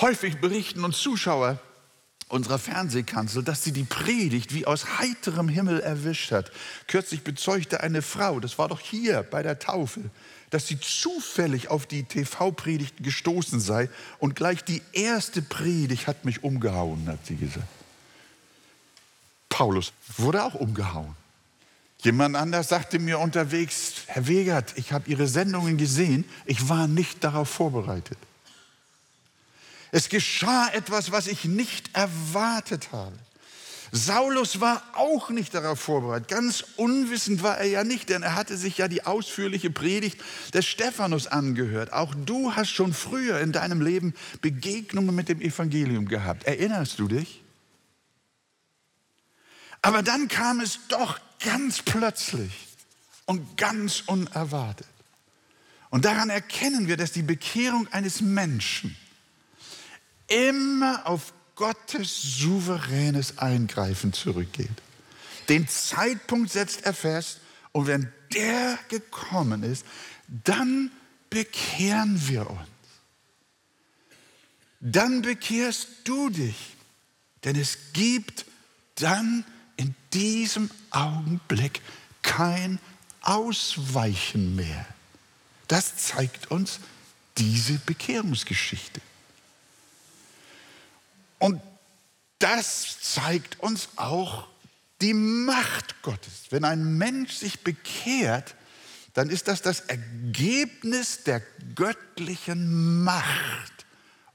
Häufig 0.00 0.40
berichten 0.40 0.84
uns 0.84 0.98
Zuschauer 0.98 1.58
unserer 2.28 2.58
Fernsehkanzel, 2.58 3.42
dass 3.42 3.62
sie 3.62 3.72
die 3.72 3.84
Predigt 3.84 4.54
wie 4.54 4.66
aus 4.66 4.98
heiterem 4.98 5.48
Himmel 5.48 5.80
erwischt 5.80 6.32
hat. 6.32 6.50
Kürzlich 6.86 7.22
bezeugte 7.22 7.82
eine 7.82 8.00
Frau, 8.00 8.40
das 8.40 8.58
war 8.58 8.68
doch 8.68 8.80
hier 8.80 9.22
bei 9.22 9.42
der 9.42 9.58
Taufe, 9.58 10.00
dass 10.48 10.66
sie 10.66 10.80
zufällig 10.80 11.68
auf 11.68 11.86
die 11.86 12.04
TV-Predigt 12.04 13.02
gestoßen 13.02 13.60
sei 13.60 13.90
und 14.18 14.34
gleich 14.34 14.64
die 14.64 14.80
erste 14.92 15.42
Predigt 15.42 16.06
hat 16.06 16.24
mich 16.24 16.42
umgehauen, 16.42 17.06
hat 17.06 17.24
sie 17.26 17.36
gesagt. 17.36 17.68
Paulus 19.50 19.92
wurde 20.16 20.42
auch 20.42 20.54
umgehauen. 20.54 21.14
Jemand 22.02 22.34
anders 22.34 22.68
sagte 22.68 22.98
mir 22.98 23.20
unterwegs, 23.20 23.94
Herr 24.06 24.26
Wegert, 24.26 24.74
ich 24.76 24.92
habe 24.92 25.08
Ihre 25.08 25.28
Sendungen 25.28 25.76
gesehen, 25.76 26.24
ich 26.46 26.68
war 26.68 26.88
nicht 26.88 27.22
darauf 27.22 27.48
vorbereitet. 27.48 28.18
Es 29.92 30.08
geschah 30.08 30.68
etwas, 30.72 31.12
was 31.12 31.28
ich 31.28 31.44
nicht 31.44 31.94
erwartet 31.94 32.90
habe. 32.92 33.16
Saulus 33.92 34.58
war 34.58 34.82
auch 34.94 35.28
nicht 35.28 35.54
darauf 35.54 35.78
vorbereitet. 35.78 36.28
Ganz 36.28 36.64
unwissend 36.76 37.42
war 37.42 37.58
er 37.58 37.66
ja 37.66 37.84
nicht, 37.84 38.08
denn 38.08 38.22
er 38.22 38.34
hatte 38.34 38.56
sich 38.56 38.78
ja 38.78 38.88
die 38.88 39.04
ausführliche 39.04 39.70
Predigt 39.70 40.18
des 40.54 40.66
Stephanus 40.66 41.26
angehört. 41.26 41.92
Auch 41.92 42.14
du 42.14 42.56
hast 42.56 42.70
schon 42.70 42.94
früher 42.94 43.38
in 43.38 43.52
deinem 43.52 43.82
Leben 43.82 44.14
Begegnungen 44.40 45.14
mit 45.14 45.28
dem 45.28 45.42
Evangelium 45.42 46.08
gehabt. 46.08 46.44
Erinnerst 46.44 46.98
du 46.98 47.06
dich? 47.06 47.42
Aber 49.82 50.02
dann 50.02 50.28
kam 50.28 50.60
es 50.60 50.78
doch 50.88 51.20
ganz 51.44 51.82
plötzlich 51.82 52.52
und 53.26 53.56
ganz 53.56 54.02
unerwartet. 54.06 54.86
Und 55.90 56.04
daran 56.04 56.30
erkennen 56.30 56.88
wir, 56.88 56.96
dass 56.96 57.12
die 57.12 57.22
Bekehrung 57.22 57.86
eines 57.92 58.20
Menschen 58.20 58.96
immer 60.28 61.06
auf 61.06 61.34
Gottes 61.54 62.22
souveränes 62.38 63.38
Eingreifen 63.38 64.12
zurückgeht. 64.12 64.70
Den 65.48 65.68
Zeitpunkt 65.68 66.50
setzt 66.50 66.86
er 66.86 66.94
fest 66.94 67.40
und 67.72 67.86
wenn 67.86 68.10
der 68.32 68.78
gekommen 68.88 69.62
ist, 69.62 69.84
dann 70.44 70.90
bekehren 71.28 72.28
wir 72.28 72.48
uns. 72.48 72.68
Dann 74.80 75.22
bekehrst 75.22 75.88
du 76.04 76.30
dich, 76.30 76.76
denn 77.44 77.56
es 77.56 77.92
gibt 77.92 78.46
dann 78.96 79.44
diesem 80.12 80.70
Augenblick 80.90 81.80
kein 82.22 82.78
Ausweichen 83.22 84.56
mehr. 84.56 84.86
Das 85.68 85.96
zeigt 85.96 86.50
uns 86.50 86.80
diese 87.38 87.74
Bekehrungsgeschichte. 87.78 89.00
Und 91.38 91.60
das 92.38 93.00
zeigt 93.00 93.60
uns 93.60 93.88
auch 93.96 94.48
die 95.00 95.14
Macht 95.14 96.02
Gottes. 96.02 96.46
Wenn 96.50 96.64
ein 96.64 96.98
Mensch 96.98 97.32
sich 97.32 97.60
bekehrt, 97.60 98.54
dann 99.14 99.30
ist 99.30 99.48
das 99.48 99.62
das 99.62 99.80
Ergebnis 99.80 101.24
der 101.24 101.42
göttlichen 101.74 103.02
Macht 103.02 103.86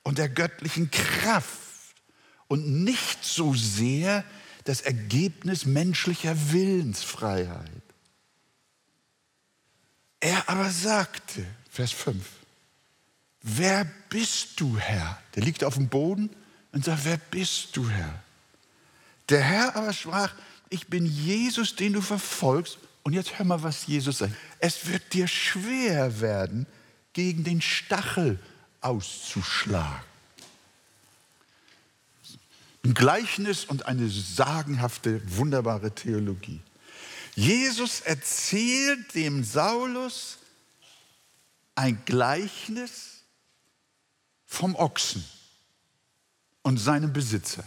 und 0.03 0.17
der 0.17 0.29
göttlichen 0.29 0.91
Kraft 0.91 1.47
und 2.47 2.83
nicht 2.83 3.23
so 3.23 3.53
sehr 3.53 4.23
das 4.67 4.81
Ergebnis 4.81 5.65
menschlicher 5.65 6.35
Willensfreiheit. 6.51 7.71
Er 10.19 10.49
aber 10.49 10.69
sagte, 10.69 11.45
Vers 11.69 11.93
5, 11.93 12.25
wer 13.43 13.85
bist 14.09 14.59
du, 14.59 14.77
Herr? 14.77 15.21
Der 15.35 15.43
liegt 15.43 15.63
auf 15.63 15.75
dem 15.75 15.87
Boden 15.87 16.29
und 16.73 16.83
sagt, 16.83 17.05
wer 17.05 17.17
bist 17.17 17.77
du, 17.77 17.87
Herr? 17.89 18.21
Der 19.29 19.41
Herr 19.41 19.75
aber 19.75 19.93
sprach, 19.93 20.33
ich 20.69 20.87
bin 20.87 21.05
Jesus, 21.05 21.75
den 21.75 21.93
du 21.93 22.01
verfolgst. 22.01 22.77
Und 23.03 23.13
jetzt 23.13 23.39
hör 23.39 23.45
mal, 23.45 23.63
was 23.63 23.87
Jesus 23.87 24.17
sagt. 24.17 24.33
Es 24.59 24.87
wird 24.87 25.13
dir 25.13 25.29
schwer 25.29 26.19
werden, 26.19 26.65
gegen 27.13 27.45
den 27.45 27.61
Stachel 27.61 28.37
auszuschlagen. 28.81 30.05
Ein 32.87 32.93
Gleichnis 32.93 33.65
und 33.65 33.85
eine 33.85 34.07
sagenhafte, 34.07 35.21
wunderbare 35.35 35.93
Theologie. 35.93 36.61
Jesus 37.35 37.99
erzählt 37.99 39.13
dem 39.13 39.43
Saulus 39.43 40.37
ein 41.75 42.01
Gleichnis 42.05 43.23
vom 44.45 44.73
Ochsen 44.77 45.21
und 46.61 46.77
seinem 46.77 47.11
Besitzer. 47.11 47.65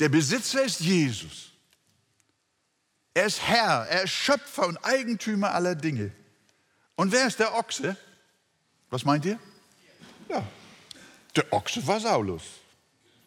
Der 0.00 0.08
Besitzer 0.08 0.64
ist 0.64 0.80
Jesus. 0.80 1.52
Er 3.14 3.26
ist 3.26 3.40
Herr, 3.40 3.86
er 3.86 4.02
ist 4.02 4.14
Schöpfer 4.14 4.66
und 4.66 4.78
Eigentümer 4.78 5.52
aller 5.52 5.76
Dinge. 5.76 6.10
Und 6.96 7.12
wer 7.12 7.28
ist 7.28 7.38
der 7.38 7.54
Ochse? 7.54 7.96
Was 8.90 9.04
meint 9.04 9.24
ihr? 9.26 9.38
Ja, 10.28 10.44
der 11.38 11.52
Ochse 11.52 11.86
war 11.86 12.00
Saulus. 12.00 12.42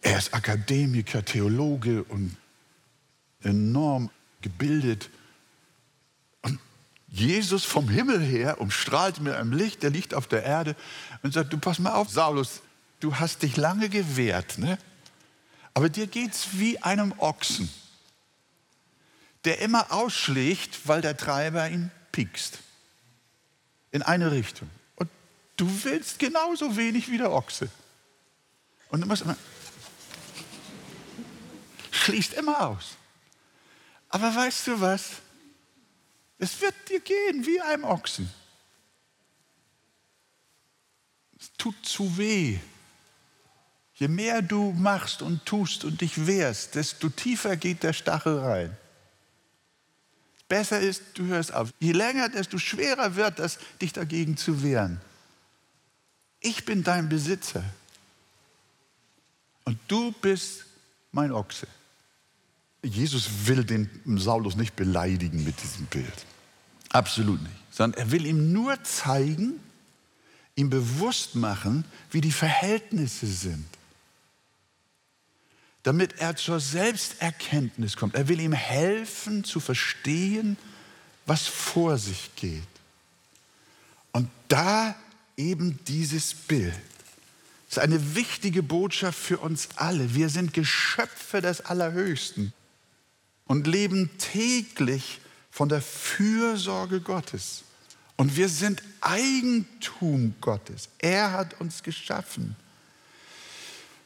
Er 0.02 0.18
ist 0.18 0.34
Akademiker, 0.34 1.24
Theologe 1.24 2.04
und 2.04 2.36
enorm 3.42 4.10
gebildet. 4.42 5.10
Und 6.42 6.60
Jesus 7.08 7.64
vom 7.64 7.88
Himmel 7.88 8.20
her 8.20 8.60
umstrahlt 8.60 9.22
mit 9.22 9.34
einem 9.34 9.54
Licht, 9.54 9.82
der 9.82 9.92
liegt 9.92 10.14
auf 10.14 10.28
der 10.28 10.44
Erde 10.44 10.76
und 11.24 11.34
sagt, 11.34 11.54
du 11.54 11.58
pass 11.58 11.80
mal 11.80 11.94
auf, 11.94 12.10
Saulus, 12.10 12.62
du 13.00 13.16
hast 13.16 13.44
dich 13.44 13.56
lange 13.56 13.88
gewehrt, 13.88 14.58
ne? 14.58 14.78
aber 15.74 15.88
dir 15.88 16.08
geht 16.08 16.34
es 16.34 16.60
wie 16.60 16.80
einem 16.80 17.14
Ochsen, 17.18 17.70
der 19.46 19.62
immer 19.62 19.94
ausschlägt, 19.94 20.86
weil 20.86 21.02
der 21.02 21.16
Treiber 21.16 21.70
ihn 21.70 21.92
piekst. 22.12 22.60
In 23.92 24.02
eine 24.02 24.32
Richtung. 24.32 24.70
Und 24.98 25.10
du 25.56 25.70
willst 25.84 26.20
genauso 26.20 26.76
wenig 26.76 27.10
wie 27.10 27.18
der 27.18 27.32
Ochse. 27.32 27.70
Und 28.92 29.02
du 29.02 29.08
musst 29.08 29.24
immer, 29.24 29.38
schließt 31.92 32.34
immer 32.34 32.68
aus. 32.68 32.98
Aber 34.10 34.36
weißt 34.36 34.68
du 34.68 34.80
was? 34.80 35.14
Es 36.38 36.60
wird 36.60 36.76
dir 36.90 37.00
gehen 37.00 37.46
wie 37.46 37.62
einem 37.62 37.86
Ochsen. 37.86 38.30
Es 41.40 41.52
tut 41.58 41.86
zu 41.86 42.18
weh. 42.18 42.60
Je 43.94 44.08
mehr 44.08 44.42
du 44.42 44.72
machst 44.74 45.22
und 45.22 45.46
tust 45.46 45.86
und 45.86 46.02
dich 46.02 46.28
wehrst, 46.28 46.76
desto 46.76 47.10
tiefer 47.10 47.56
geht 47.56 47.84
der 47.84 47.94
Stachel 47.94 48.40
rein. 48.40 48.78
Besser 50.50 50.82
ist, 50.82 51.04
du 51.14 51.26
hörst 51.28 51.54
auf. 51.54 51.70
Je 51.80 51.94
länger, 51.94 52.28
desto 52.28 52.58
schwerer 52.58 53.16
wird 53.16 53.40
es, 53.40 53.58
dich 53.80 53.94
dagegen 53.94 54.36
zu 54.36 54.64
wehren. 54.64 55.00
Ich 56.42 56.66
bin 56.66 56.84
dein 56.84 57.08
Besitzer. 57.08 57.64
Und 59.66 59.78
du 59.88 60.12
bist 60.12 60.66
mein 61.12 61.32
Ochse. 61.32 61.68
Jesus 62.84 63.30
will 63.46 63.64
den 63.64 63.90
Saulus 64.18 64.56
nicht 64.56 64.76
beleidigen 64.76 65.44
mit 65.44 65.62
diesem 65.62 65.86
Bild. 65.86 66.26
Absolut 66.90 67.42
nicht. 67.42 67.56
Sondern 67.70 68.02
er 68.02 68.12
will 68.12 68.26
ihm 68.26 68.52
nur 68.52 68.84
zeigen, 68.84 69.60
ihm 70.56 70.70
bewusst 70.70 71.36
machen, 71.36 71.86
wie 72.10 72.22
die 72.22 72.32
Verhältnisse 72.32 73.28
sind. 73.28 73.66
Damit 75.84 76.20
er 76.20 76.36
zur 76.36 76.60
Selbsterkenntnis 76.60 77.96
kommt. 77.96 78.16
Er 78.16 78.28
will 78.28 78.40
ihm 78.40 78.54
helfen 78.54 79.44
zu 79.44 79.60
verstehen, 79.60 80.58
was 81.26 81.48
vor 81.48 81.98
sich 81.98 82.32
geht. 82.36 82.64
Und 84.12 84.30
da 84.48 84.96
eben 85.38 85.80
dieses 85.88 86.34
Bild. 86.34 86.74
Das 87.72 87.78
ist 87.78 87.84
eine 87.84 88.16
wichtige 88.16 88.64
Botschaft 88.64 89.18
für 89.18 89.38
uns 89.38 89.70
alle. 89.78 90.14
Wir 90.14 90.28
sind 90.28 90.54
Geschöpfe 90.54 91.42
des 91.42 91.62
Allerhöchsten 91.62 92.52
und 93.46 93.66
leben 93.66 94.10
täglich 94.18 95.22
von 95.50 95.70
der 95.70 95.82
Fürsorge 95.82 97.00
Gottes. 97.00 97.64
Und 98.18 98.36
wir 98.36 98.50
sind 98.50 98.84
Eigentum 99.00 100.36
Gottes. 100.42 100.90
Er 101.00 101.32
hat 101.32 101.62
uns 101.62 101.82
geschaffen. 101.82 102.58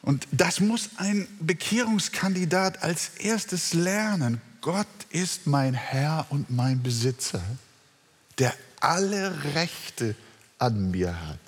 Und 0.04 0.28
das 0.32 0.60
muss 0.60 0.92
ein 0.98 1.28
Bekehrungskandidat 1.40 2.84
als 2.84 3.18
erstes 3.18 3.74
lernen. 3.74 4.40
Gott 4.62 4.86
ist 5.10 5.48
mein 5.48 5.74
Herr 5.74 6.28
und 6.30 6.52
mein 6.52 6.84
Besitzer, 6.84 7.42
der 8.38 8.54
alle 8.80 9.56
Rechte 9.56 10.16
an 10.60 10.92
mir 10.92 11.20
hat. 11.28 11.40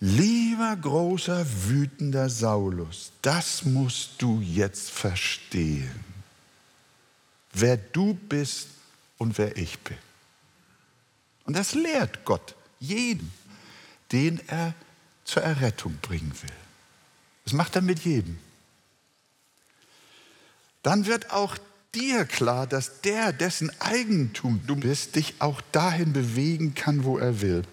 Lieber 0.00 0.76
großer, 0.76 1.44
wütender 1.66 2.30
Saulus, 2.30 3.10
das 3.20 3.64
musst 3.64 4.10
du 4.18 4.40
jetzt 4.40 4.90
verstehen, 4.90 6.04
wer 7.52 7.76
du 7.76 8.14
bist 8.14 8.68
und 9.16 9.38
wer 9.38 9.56
ich 9.56 9.78
bin. 9.80 9.98
Und 11.44 11.56
das 11.56 11.74
lehrt 11.74 12.24
Gott 12.24 12.54
jeden, 12.78 13.32
den 14.12 14.40
er 14.46 14.74
zur 15.24 15.42
Errettung 15.42 15.96
bringen 16.00 16.32
will. 16.42 16.56
Das 17.44 17.52
macht 17.52 17.74
er 17.74 17.82
mit 17.82 18.00
jedem. 18.00 18.38
Dann 20.82 21.06
wird 21.06 21.32
auch 21.32 21.58
dir 21.94 22.24
klar, 22.24 22.66
dass 22.66 23.00
der, 23.00 23.32
dessen 23.32 23.70
Eigentum 23.80 24.60
du 24.66 24.76
bist, 24.76 25.16
dich 25.16 25.34
auch 25.40 25.60
dahin 25.72 26.12
bewegen 26.12 26.74
kann, 26.74 27.04
wo 27.04 27.18
er 27.18 27.40
will. 27.40 27.64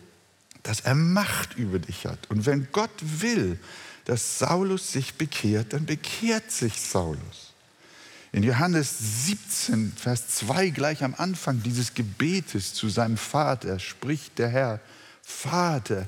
Dass 0.66 0.82
er 0.82 0.96
Macht 0.96 1.58
über 1.58 1.80
dich 1.80 2.06
hat. 2.06 2.30
Und 2.30 2.46
wenn 2.46 2.68
Gott 2.72 2.92
will, 3.02 3.58
dass 4.06 4.40
Saulus 4.40 4.92
sich 4.92 5.14
bekehrt, 5.16 5.74
dann 5.74 5.86
bekehrt 5.86 6.52
sich 6.52 6.82
Saulus. 6.82 7.54
In 8.32 8.44
Johannes 8.44 9.26
17, 9.26 9.94
Vers 9.96 10.28
2, 10.28 10.72
gleich 10.72 11.04
am 11.04 11.16
Anfang 11.16 11.64
dieses 11.64 11.94
Gebetes 11.94 12.74
zu 12.74 12.90
seinem 12.90 13.16
Vater, 13.16 13.80
spricht 13.80 14.38
der 14.40 14.50
Herr, 14.50 14.82
Vater, 15.22 16.08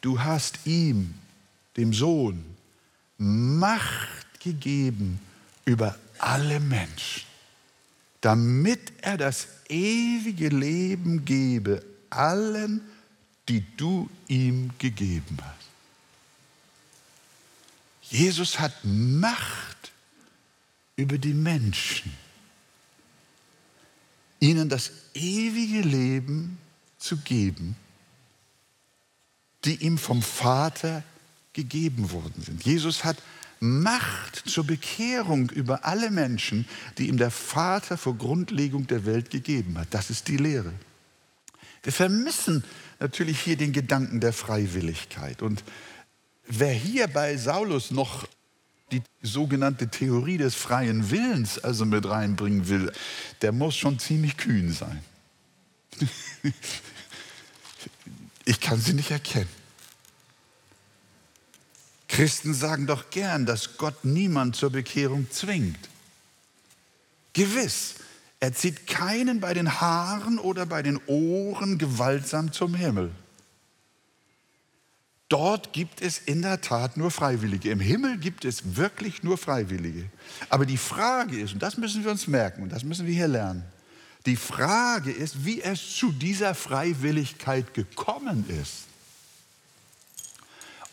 du 0.00 0.20
hast 0.20 0.58
ihm, 0.64 1.14
dem 1.76 1.92
Sohn, 1.92 2.44
Macht 3.16 4.40
gegeben 4.40 5.20
über 5.64 5.96
alle 6.18 6.60
Menschen, 6.60 7.26
damit 8.20 8.92
er 9.00 9.16
das 9.16 9.46
ewige 9.68 10.48
Leben 10.48 11.24
gebe 11.24 11.84
allen, 12.10 12.80
die 13.48 13.64
du 13.76 14.08
ihm 14.28 14.70
gegeben 14.78 15.38
hast. 15.42 15.68
Jesus 18.10 18.58
hat 18.58 18.72
Macht 18.84 19.92
über 20.96 21.18
die 21.18 21.34
Menschen, 21.34 22.12
ihnen 24.40 24.68
das 24.68 24.90
ewige 25.14 25.80
Leben 25.80 26.58
zu 26.98 27.16
geben, 27.18 27.76
die 29.64 29.76
ihm 29.76 29.98
vom 29.98 30.22
Vater 30.22 31.02
gegeben 31.52 32.10
worden 32.12 32.42
sind. 32.42 32.64
Jesus 32.64 33.04
hat 33.04 33.16
Macht 33.60 34.48
zur 34.48 34.64
Bekehrung 34.64 35.50
über 35.50 35.84
alle 35.84 36.10
Menschen, 36.10 36.66
die 36.96 37.08
ihm 37.08 37.16
der 37.16 37.32
Vater 37.32 37.98
vor 37.98 38.16
Grundlegung 38.16 38.86
der 38.86 39.04
Welt 39.04 39.30
gegeben 39.30 39.76
hat. 39.78 39.88
Das 39.90 40.10
ist 40.10 40.28
die 40.28 40.36
Lehre. 40.36 40.72
Wir 41.82 41.92
vermissen 41.92 42.64
natürlich 43.00 43.40
hier 43.40 43.56
den 43.56 43.72
Gedanken 43.72 44.20
der 44.20 44.32
Freiwilligkeit. 44.32 45.42
Und 45.42 45.62
wer 46.46 46.72
hier 46.72 47.08
bei 47.08 47.36
Saulus 47.36 47.90
noch 47.90 48.26
die 48.90 49.02
sogenannte 49.22 49.88
Theorie 49.88 50.38
des 50.38 50.54
freien 50.54 51.10
Willens 51.10 51.58
also 51.58 51.84
mit 51.84 52.08
reinbringen 52.08 52.68
will, 52.68 52.92
der 53.42 53.52
muss 53.52 53.76
schon 53.76 53.98
ziemlich 53.98 54.36
kühn 54.36 54.72
sein. 54.72 55.02
Ich 58.44 58.60
kann 58.60 58.80
sie 58.80 58.94
nicht 58.94 59.10
erkennen. 59.10 59.50
Christen 62.08 62.54
sagen 62.54 62.86
doch 62.86 63.10
gern, 63.10 63.44
dass 63.44 63.76
Gott 63.76 64.06
niemand 64.06 64.56
zur 64.56 64.70
Bekehrung 64.70 65.30
zwingt. 65.30 65.78
Gewiss, 67.34 67.96
er 68.40 68.52
zieht 68.52 68.86
keinen 68.86 69.40
bei 69.40 69.54
den 69.54 69.80
Haaren 69.80 70.38
oder 70.38 70.66
bei 70.66 70.82
den 70.82 71.00
Ohren 71.06 71.78
gewaltsam 71.78 72.52
zum 72.52 72.74
Himmel. 72.74 73.10
Dort 75.28 75.72
gibt 75.72 76.00
es 76.00 76.18
in 76.18 76.40
der 76.42 76.60
Tat 76.60 76.96
nur 76.96 77.10
Freiwillige. 77.10 77.70
Im 77.70 77.80
Himmel 77.80 78.16
gibt 78.16 78.44
es 78.44 78.76
wirklich 78.76 79.22
nur 79.22 79.36
Freiwillige. 79.36 80.06
Aber 80.48 80.64
die 80.64 80.78
Frage 80.78 81.38
ist, 81.38 81.52
und 81.52 81.62
das 81.62 81.76
müssen 81.76 82.02
wir 82.04 82.10
uns 82.10 82.26
merken, 82.26 82.62
und 82.62 82.72
das 82.72 82.84
müssen 82.84 83.06
wir 83.06 83.14
hier 83.14 83.28
lernen, 83.28 83.64
die 84.24 84.36
Frage 84.36 85.10
ist, 85.10 85.44
wie 85.44 85.60
es 85.60 85.96
zu 85.96 86.12
dieser 86.12 86.54
Freiwilligkeit 86.54 87.74
gekommen 87.74 88.48
ist 88.62 88.88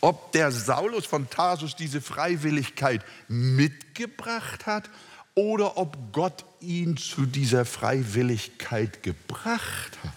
ob 0.00 0.30
der 0.32 0.52
Saulus 0.52 1.04
von 1.04 1.28
Tarsus 1.30 1.74
diese 1.74 2.00
Freiwilligkeit 2.00 3.04
mitgebracht 3.28 4.66
hat 4.66 4.88
oder 5.36 5.76
ob 5.76 5.96
Gott 6.12 6.44
ihn 6.60 6.96
zu 6.96 7.26
dieser 7.26 7.64
Freiwilligkeit 7.64 9.04
gebracht 9.04 9.98
hat. 10.02 10.12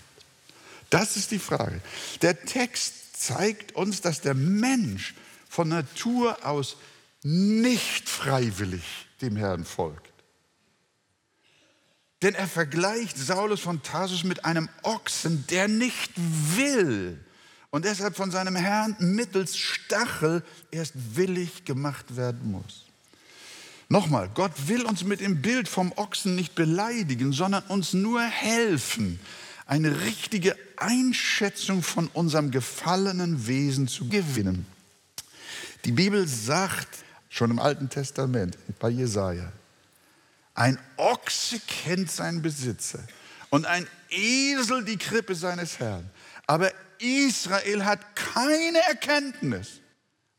Das 0.90 1.18
ist 1.18 1.30
die 1.30 1.40
Frage. 1.40 1.82
Der 2.24 2.46
Text 2.46 3.22
zeigt 3.22 3.76
uns, 3.76 4.02
dass 4.02 4.22
der 4.22 4.34
Mensch 4.34 5.14
von 5.48 5.68
Natur 5.68 6.46
aus 6.46 6.78
nicht 7.22 8.10
freiwillig 8.10 8.84
dem 9.22 9.36
Herrn 9.36 9.66
folgt. 9.66 10.10
Denn 12.22 12.34
er 12.34 12.48
vergleicht 12.48 13.18
Saulus 13.18 13.60
von 13.60 13.84
Tarsus 13.84 14.24
mit 14.24 14.46
einem 14.46 14.70
Ochsen, 14.84 15.46
der 15.48 15.68
nicht 15.68 16.12
will, 16.16 17.24
und 17.72 17.86
deshalb 17.86 18.16
von 18.16 18.32
seinem 18.32 18.56
Herrn 18.56 18.96
mittels 19.00 19.56
Stachel 19.58 20.44
erst 20.72 20.94
willig 21.16 21.66
gemacht 21.66 22.16
werden 22.16 22.52
muss. 22.52 22.89
Nochmal, 23.92 24.30
Gott 24.36 24.52
will 24.68 24.86
uns 24.86 25.04
mit 25.04 25.20
dem 25.20 25.42
Bild 25.42 25.68
vom 25.68 25.92
Ochsen 25.96 26.36
nicht 26.36 26.54
beleidigen, 26.54 27.34
sondern 27.34 27.64
uns 27.64 27.94
nur 27.94 28.22
helfen, 28.22 29.20
eine 29.66 30.02
richtige 30.02 30.56
Einschätzung 30.78 31.82
von 31.82 32.08
unserem 32.14 32.52
gefallenen 32.52 33.48
Wesen 33.48 33.88
zu 33.88 34.08
gewinnen. 34.08 34.68
Die 35.86 35.92
Bibel 35.92 36.28
sagt 36.28 36.88
schon 37.30 37.50
im 37.50 37.58
Alten 37.60 37.90
Testament 37.90 38.58
bei 38.80 38.90
Jesaja, 38.90 39.52
ein 40.54 40.78
Ochse 40.98 41.60
kennt 41.62 42.12
seinen 42.12 42.44
Besitzer 42.44 43.00
und 43.50 43.66
ein 43.66 43.88
Esel 44.10 44.84
die 44.86 44.98
Krippe 44.98 45.34
seines 45.34 45.80
Herrn. 45.80 46.08
Aber 46.46 46.72
Israel 47.00 47.86
hat 47.86 48.16
keine 48.16 48.80
Erkenntnis. 48.88 49.80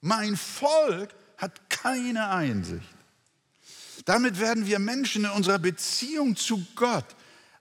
Mein 0.03 0.37
Volk 0.37 1.11
hat 1.37 1.69
keine 1.69 2.29
Einsicht. 2.29 3.00
Damit 4.05 4.41
werden 4.41 4.67
wir 4.67 4.79
Menschen 4.79 5.25
in 5.25 5.31
unserer 5.31 5.59
Beziehung 5.59 6.37
zu 6.37 6.67
Gott 6.75 7.07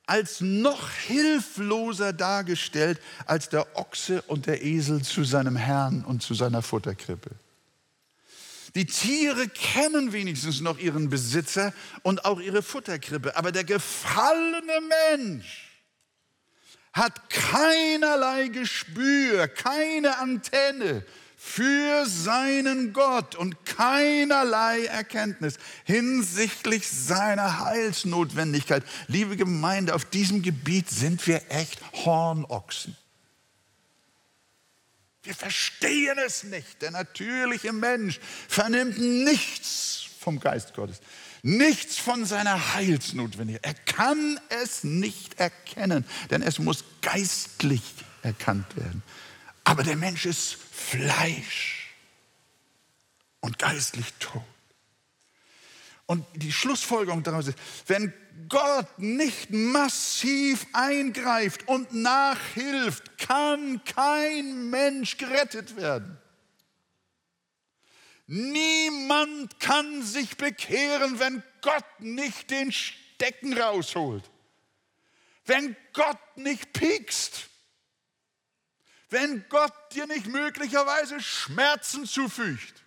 als 0.06 0.42
noch 0.42 0.90
hilfloser 0.92 2.14
dargestellt 2.14 3.00
als 3.28 3.50
der 3.50 3.78
Ochse 3.78 4.24
und 4.24 4.48
der 4.48 4.64
Esel 4.64 5.04
zu 5.04 5.24
seinem 5.24 5.56
Herrn 5.56 6.04
und 6.04 6.24
zu 6.24 6.34
seiner 6.34 6.64
Futterkrippe. 6.64 7.30
Die 8.76 8.86
Tiere 8.86 9.48
kennen 9.48 10.12
wenigstens 10.12 10.62
noch 10.62 10.80
ihren 10.80 11.10
Besitzer 11.10 11.74
und 12.02 12.26
auch 12.26 12.40
ihre 12.40 12.64
Futterkrippe, 12.64 13.36
aber 13.36 13.52
der 13.52 13.64
gefallene 13.64 14.80
Mensch 15.16 15.84
hat 16.94 17.30
keinerlei 17.30 18.48
Gespür, 18.48 19.48
keine 19.48 20.18
Antenne 20.18 21.06
für 21.42 22.06
seinen 22.06 22.92
Gott 22.92 23.36
und 23.36 23.66
keinerlei 23.66 24.84
Erkenntnis 24.88 25.58
hinsichtlich 25.86 26.86
seiner 26.90 27.60
Heilsnotwendigkeit. 27.62 28.84
Liebe 29.08 29.38
Gemeinde, 29.38 29.96
auf 29.96 30.04
diesem 30.04 30.42
Gebiet 30.42 30.90
sind 30.90 31.26
wir 31.28 31.42
echt 31.50 31.80
Hornochsen. 31.94 32.98
Wir 35.24 35.34
verstehen 35.34 36.18
es 36.26 36.44
nicht. 36.44 36.82
Der 36.82 36.92
natürliche 36.92 37.72
Mensch 37.72 38.20
vernimmt 38.50 38.98
nichts 38.98 40.08
vom 40.20 40.42
Geist 40.42 40.74
Gottes. 40.74 41.00
Nichts 41.42 41.98
von 41.98 42.26
seiner 42.26 42.74
Heilsnotwendigkeit. 42.74 43.66
Er 43.66 43.94
kann 43.94 44.38
es 44.62 44.84
nicht 44.84 45.40
erkennen, 45.40 46.06
denn 46.32 46.42
es 46.42 46.60
muss 46.60 46.84
geistlich 47.02 47.82
erkannt 48.24 48.76
werden. 48.76 49.04
Aber 49.64 49.84
der 49.84 49.96
Mensch 49.96 50.26
ist 50.26 50.58
Fleisch 50.72 51.94
und 53.42 53.60
geistlich 53.60 54.14
tot. 54.20 54.44
Und 56.06 56.26
die 56.34 56.52
Schlussfolgerung 56.52 57.22
daraus 57.22 57.48
ist, 57.48 57.60
wenn 57.86 58.12
Gott 58.48 58.88
nicht 58.98 59.52
massiv 59.52 60.66
eingreift 60.74 61.68
und 61.68 61.94
nachhilft, 61.94 63.20
kann 63.20 63.84
kein 63.84 64.72
Mensch 64.72 65.18
gerettet 65.18 65.76
werden. 65.76 66.18
Niemand 68.26 69.60
kann 69.60 70.02
sich 70.02 70.38
bekehren, 70.38 71.20
wenn 71.20 71.44
Gott 71.62 71.86
nicht 72.00 72.50
den 72.50 72.72
Stecken 72.72 73.56
rausholt. 73.56 74.24
Wenn 75.46 75.76
Gott 75.94 76.38
nicht 76.38 76.74
piekst. 76.74 77.49
Wenn 79.10 79.46
Gott 79.50 79.74
dir 79.94 80.06
nicht 80.08 80.28
möglicherweise 80.28 81.20
Schmerzen 81.22 82.06
zufügt. 82.06 82.84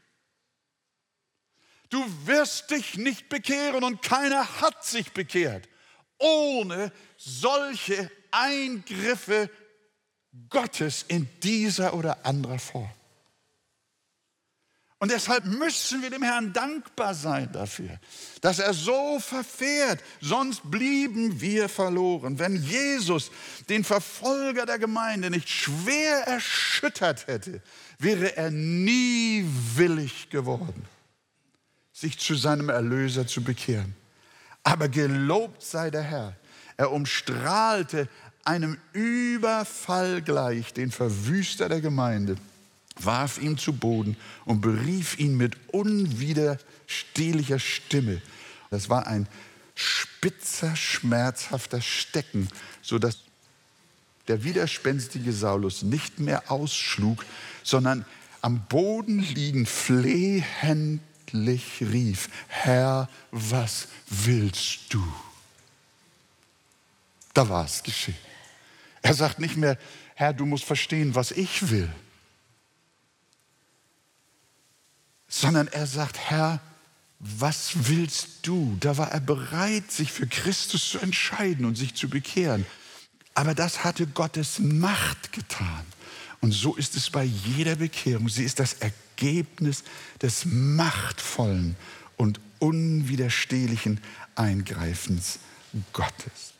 Du 1.90 2.04
wirst 2.26 2.70
dich 2.70 2.96
nicht 2.96 3.28
bekehren 3.28 3.84
und 3.84 4.02
keiner 4.02 4.60
hat 4.60 4.84
sich 4.84 5.12
bekehrt 5.12 5.68
ohne 6.22 6.92
solche 7.16 8.10
Eingriffe 8.30 9.50
Gottes 10.48 11.04
in 11.08 11.28
dieser 11.42 11.94
oder 11.94 12.24
anderer 12.24 12.58
Form. 12.58 12.90
Und 15.02 15.10
deshalb 15.10 15.44
müssen 15.46 16.00
wir 16.00 16.10
dem 16.10 16.22
Herrn 16.22 16.52
dankbar 16.52 17.12
sein 17.12 17.50
dafür, 17.50 17.98
dass 18.40 18.60
er 18.60 18.72
so 18.72 19.18
verfährt. 19.18 19.98
Sonst 20.20 20.62
blieben 20.70 21.40
wir 21.40 21.68
verloren. 21.68 22.38
Wenn 22.38 22.54
Jesus 22.62 23.32
den 23.68 23.82
Verfolger 23.82 24.64
der 24.64 24.78
Gemeinde 24.78 25.28
nicht 25.28 25.48
schwer 25.48 26.28
erschüttert 26.28 27.26
hätte, 27.26 27.60
wäre 27.98 28.36
er 28.36 28.52
nie 28.52 29.44
willig 29.74 30.30
geworden, 30.30 30.84
sich 31.92 32.16
zu 32.20 32.36
seinem 32.36 32.68
Erlöser 32.68 33.26
zu 33.26 33.42
bekehren. 33.42 33.96
Aber 34.62 34.88
gelobt 34.88 35.64
sei 35.64 35.90
der 35.90 36.02
Herr. 36.02 36.36
Er 36.76 36.92
umstrahlte 36.92 38.08
einem 38.44 38.78
Überfall 38.92 40.22
gleich 40.22 40.72
den 40.72 40.92
Verwüster 40.92 41.68
der 41.68 41.80
Gemeinde 41.80 42.36
warf 43.00 43.40
ihn 43.40 43.58
zu 43.58 43.72
Boden 43.72 44.16
und 44.44 44.60
berief 44.60 45.18
ihn 45.18 45.36
mit 45.36 45.56
unwiderstehlicher 45.68 47.58
Stimme. 47.58 48.20
Das 48.70 48.88
war 48.88 49.06
ein 49.06 49.28
spitzer, 49.74 50.76
schmerzhafter 50.76 51.80
Stecken, 51.80 52.48
sodass 52.82 53.18
der 54.28 54.44
widerspenstige 54.44 55.32
Saulus 55.32 55.82
nicht 55.82 56.20
mehr 56.20 56.50
ausschlug, 56.50 57.24
sondern 57.62 58.04
am 58.40 58.64
Boden 58.66 59.20
liegend 59.20 59.68
flehentlich 59.68 61.02
rief, 61.80 62.28
Herr, 62.48 63.08
was 63.30 63.88
willst 64.08 64.92
du? 64.92 65.02
Da 67.34 67.48
war 67.48 67.64
es 67.64 67.82
geschehen. 67.82 68.16
Er 69.00 69.14
sagt 69.14 69.38
nicht 69.38 69.56
mehr, 69.56 69.78
Herr, 70.14 70.32
du 70.32 70.46
musst 70.46 70.64
verstehen, 70.64 71.14
was 71.14 71.30
ich 71.30 71.70
will. 71.70 71.88
Sondern 75.32 75.66
er 75.68 75.86
sagt, 75.86 76.18
Herr, 76.18 76.60
was 77.18 77.88
willst 77.88 78.28
du? 78.42 78.76
Da 78.80 78.98
war 78.98 79.12
er 79.12 79.20
bereit, 79.20 79.90
sich 79.90 80.12
für 80.12 80.26
Christus 80.26 80.90
zu 80.90 80.98
entscheiden 80.98 81.64
und 81.64 81.76
sich 81.76 81.94
zu 81.94 82.10
bekehren. 82.10 82.66
Aber 83.32 83.54
das 83.54 83.82
hatte 83.82 84.06
Gottes 84.06 84.58
Macht 84.58 85.32
getan. 85.32 85.86
Und 86.42 86.52
so 86.52 86.74
ist 86.74 86.96
es 86.96 87.08
bei 87.08 87.24
jeder 87.24 87.76
Bekehrung. 87.76 88.28
Sie 88.28 88.44
ist 88.44 88.58
das 88.58 88.74
Ergebnis 88.74 89.84
des 90.20 90.44
machtvollen 90.44 91.76
und 92.18 92.38
unwiderstehlichen 92.58 94.00
Eingreifens 94.34 95.38
Gottes. 95.94 96.52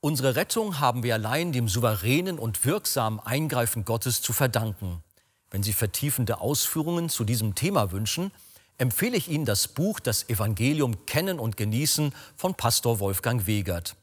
Unsere 0.00 0.36
Rettung 0.36 0.78
haben 0.78 1.02
wir 1.02 1.14
allein 1.14 1.50
dem 1.50 1.68
souveränen 1.68 2.38
und 2.38 2.64
wirksamen 2.64 3.18
Eingreifen 3.18 3.84
Gottes 3.84 4.22
zu 4.22 4.32
verdanken. 4.32 5.02
Wenn 5.50 5.64
Sie 5.64 5.72
vertiefende 5.72 6.40
Ausführungen 6.40 7.08
zu 7.08 7.24
diesem 7.24 7.56
Thema 7.56 7.90
wünschen, 7.90 8.30
empfehle 8.78 9.16
ich 9.16 9.26
Ihnen 9.26 9.44
das 9.44 9.66
Buch 9.66 9.98
Das 9.98 10.28
Evangelium 10.28 11.04
Kennen 11.06 11.40
und 11.40 11.56
Genießen 11.56 12.14
von 12.36 12.54
Pastor 12.54 13.00
Wolfgang 13.00 13.48
Wegert. 13.48 13.96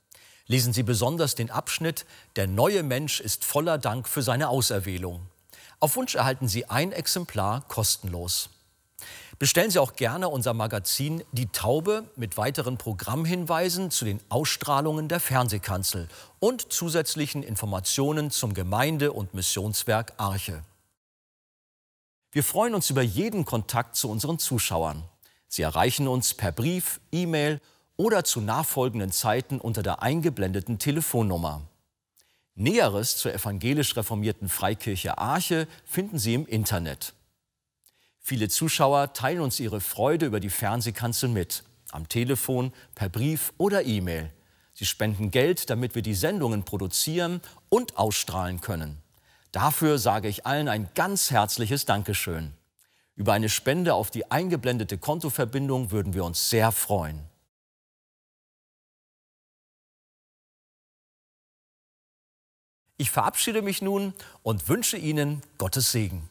Lesen 0.48 0.74
Sie 0.74 0.84
besonders 0.84 1.36
den 1.36 1.50
Abschnitt 1.50 2.06
Der 2.36 2.48
neue 2.48 2.84
Mensch 2.84 3.22
ist 3.22 3.46
voller 3.46 3.78
Dank 3.78 4.10
für 4.10 4.22
seine 4.22 4.50
Auserwählung. 4.50 5.22
Auf 5.80 5.96
Wunsch 5.96 6.16
erhalten 6.16 6.50
Sie 6.50 6.66
ein 6.66 6.92
Exemplar 6.92 7.62
kostenlos. 7.70 8.50
Bestellen 9.38 9.70
Sie 9.70 9.80
auch 9.80 9.94
gerne 9.94 10.30
unser 10.30 10.54
Magazin 10.54 11.22
Die 11.34 11.48
Taube 11.48 12.10
mit 12.16 12.38
weiteren 12.38 12.78
Programmhinweisen 12.78 13.92
zu 13.92 14.06
den 14.06 14.22
Ausstrahlungen 14.30 15.10
der 15.10 15.20
Fernsehkanzel 15.20 16.08
und 16.40 16.72
zusätzlichen 16.72 17.44
Informationen 17.44 18.32
zum 18.32 18.54
Gemeinde- 18.54 19.12
und 19.12 19.34
Missionswerk 19.34 20.14
Arche. 20.18 20.64
Wir 22.32 22.46
freuen 22.46 22.76
uns 22.76 22.90
über 22.90 23.02
jeden 23.02 23.44
Kontakt 23.44 23.98
zu 23.98 24.10
unseren 24.10 24.40
Zuschauern. 24.40 25.04
Sie 25.50 25.64
erreichen 25.64 26.08
uns 26.08 26.34
per 26.34 26.54
Brief, 26.54 27.02
E-Mail 27.12 27.60
oder 27.98 28.24
zu 28.24 28.40
nachfolgenden 28.40 29.12
Zeiten 29.12 29.60
unter 29.60 29.84
der 29.84 30.02
eingeblendeten 30.02 30.80
Telefonnummer. 30.80 31.62
Näheres 32.56 33.18
zur 33.18 33.34
evangelisch 33.34 33.98
reformierten 33.98 34.48
Freikirche 34.48 35.18
Arche 35.18 35.68
finden 35.84 36.20
Sie 36.20 36.36
im 36.36 36.46
Internet. 36.46 37.14
Viele 38.28 38.50
Zuschauer 38.50 39.14
teilen 39.14 39.40
uns 39.40 39.60
ihre 39.60 39.80
Freude 39.80 40.26
über 40.26 40.40
die 40.40 40.50
Fernsehkanzel 40.50 41.30
mit, 41.30 41.64
am 41.92 42.10
Telefon, 42.10 42.74
per 42.96 43.08
Brief 43.08 43.54
oder 43.60 43.86
E-Mail. 43.86 44.32
Sie 44.74 44.88
spenden 44.88 45.30
Geld, 45.30 45.70
damit 45.70 45.94
wir 45.94 46.02
die 46.02 46.16
Sendungen 46.16 46.64
produzieren 46.64 47.40
und 47.70 48.00
ausstrahlen 48.00 48.62
können. 48.62 48.98
Dafür 49.52 50.00
sage 50.00 50.28
ich 50.28 50.48
allen 50.48 50.70
ein 50.70 50.90
ganz 50.96 51.30
herzliches 51.30 51.86
Dankeschön. 51.86 52.56
Über 53.16 53.34
eine 53.34 53.48
Spende 53.48 53.94
auf 53.94 54.10
die 54.10 54.32
eingeblendete 54.32 54.98
Kontoverbindung 54.98 55.92
würden 55.92 56.16
wir 56.16 56.26
uns 56.26 56.50
sehr 56.50 56.72
freuen. 56.72 57.22
Ich 62.98 63.12
verabschiede 63.12 63.62
mich 63.62 63.84
nun 63.84 64.16
und 64.42 64.68
wünsche 64.68 64.98
Ihnen 64.98 65.44
Gottes 65.60 65.92
Segen. 65.92 66.28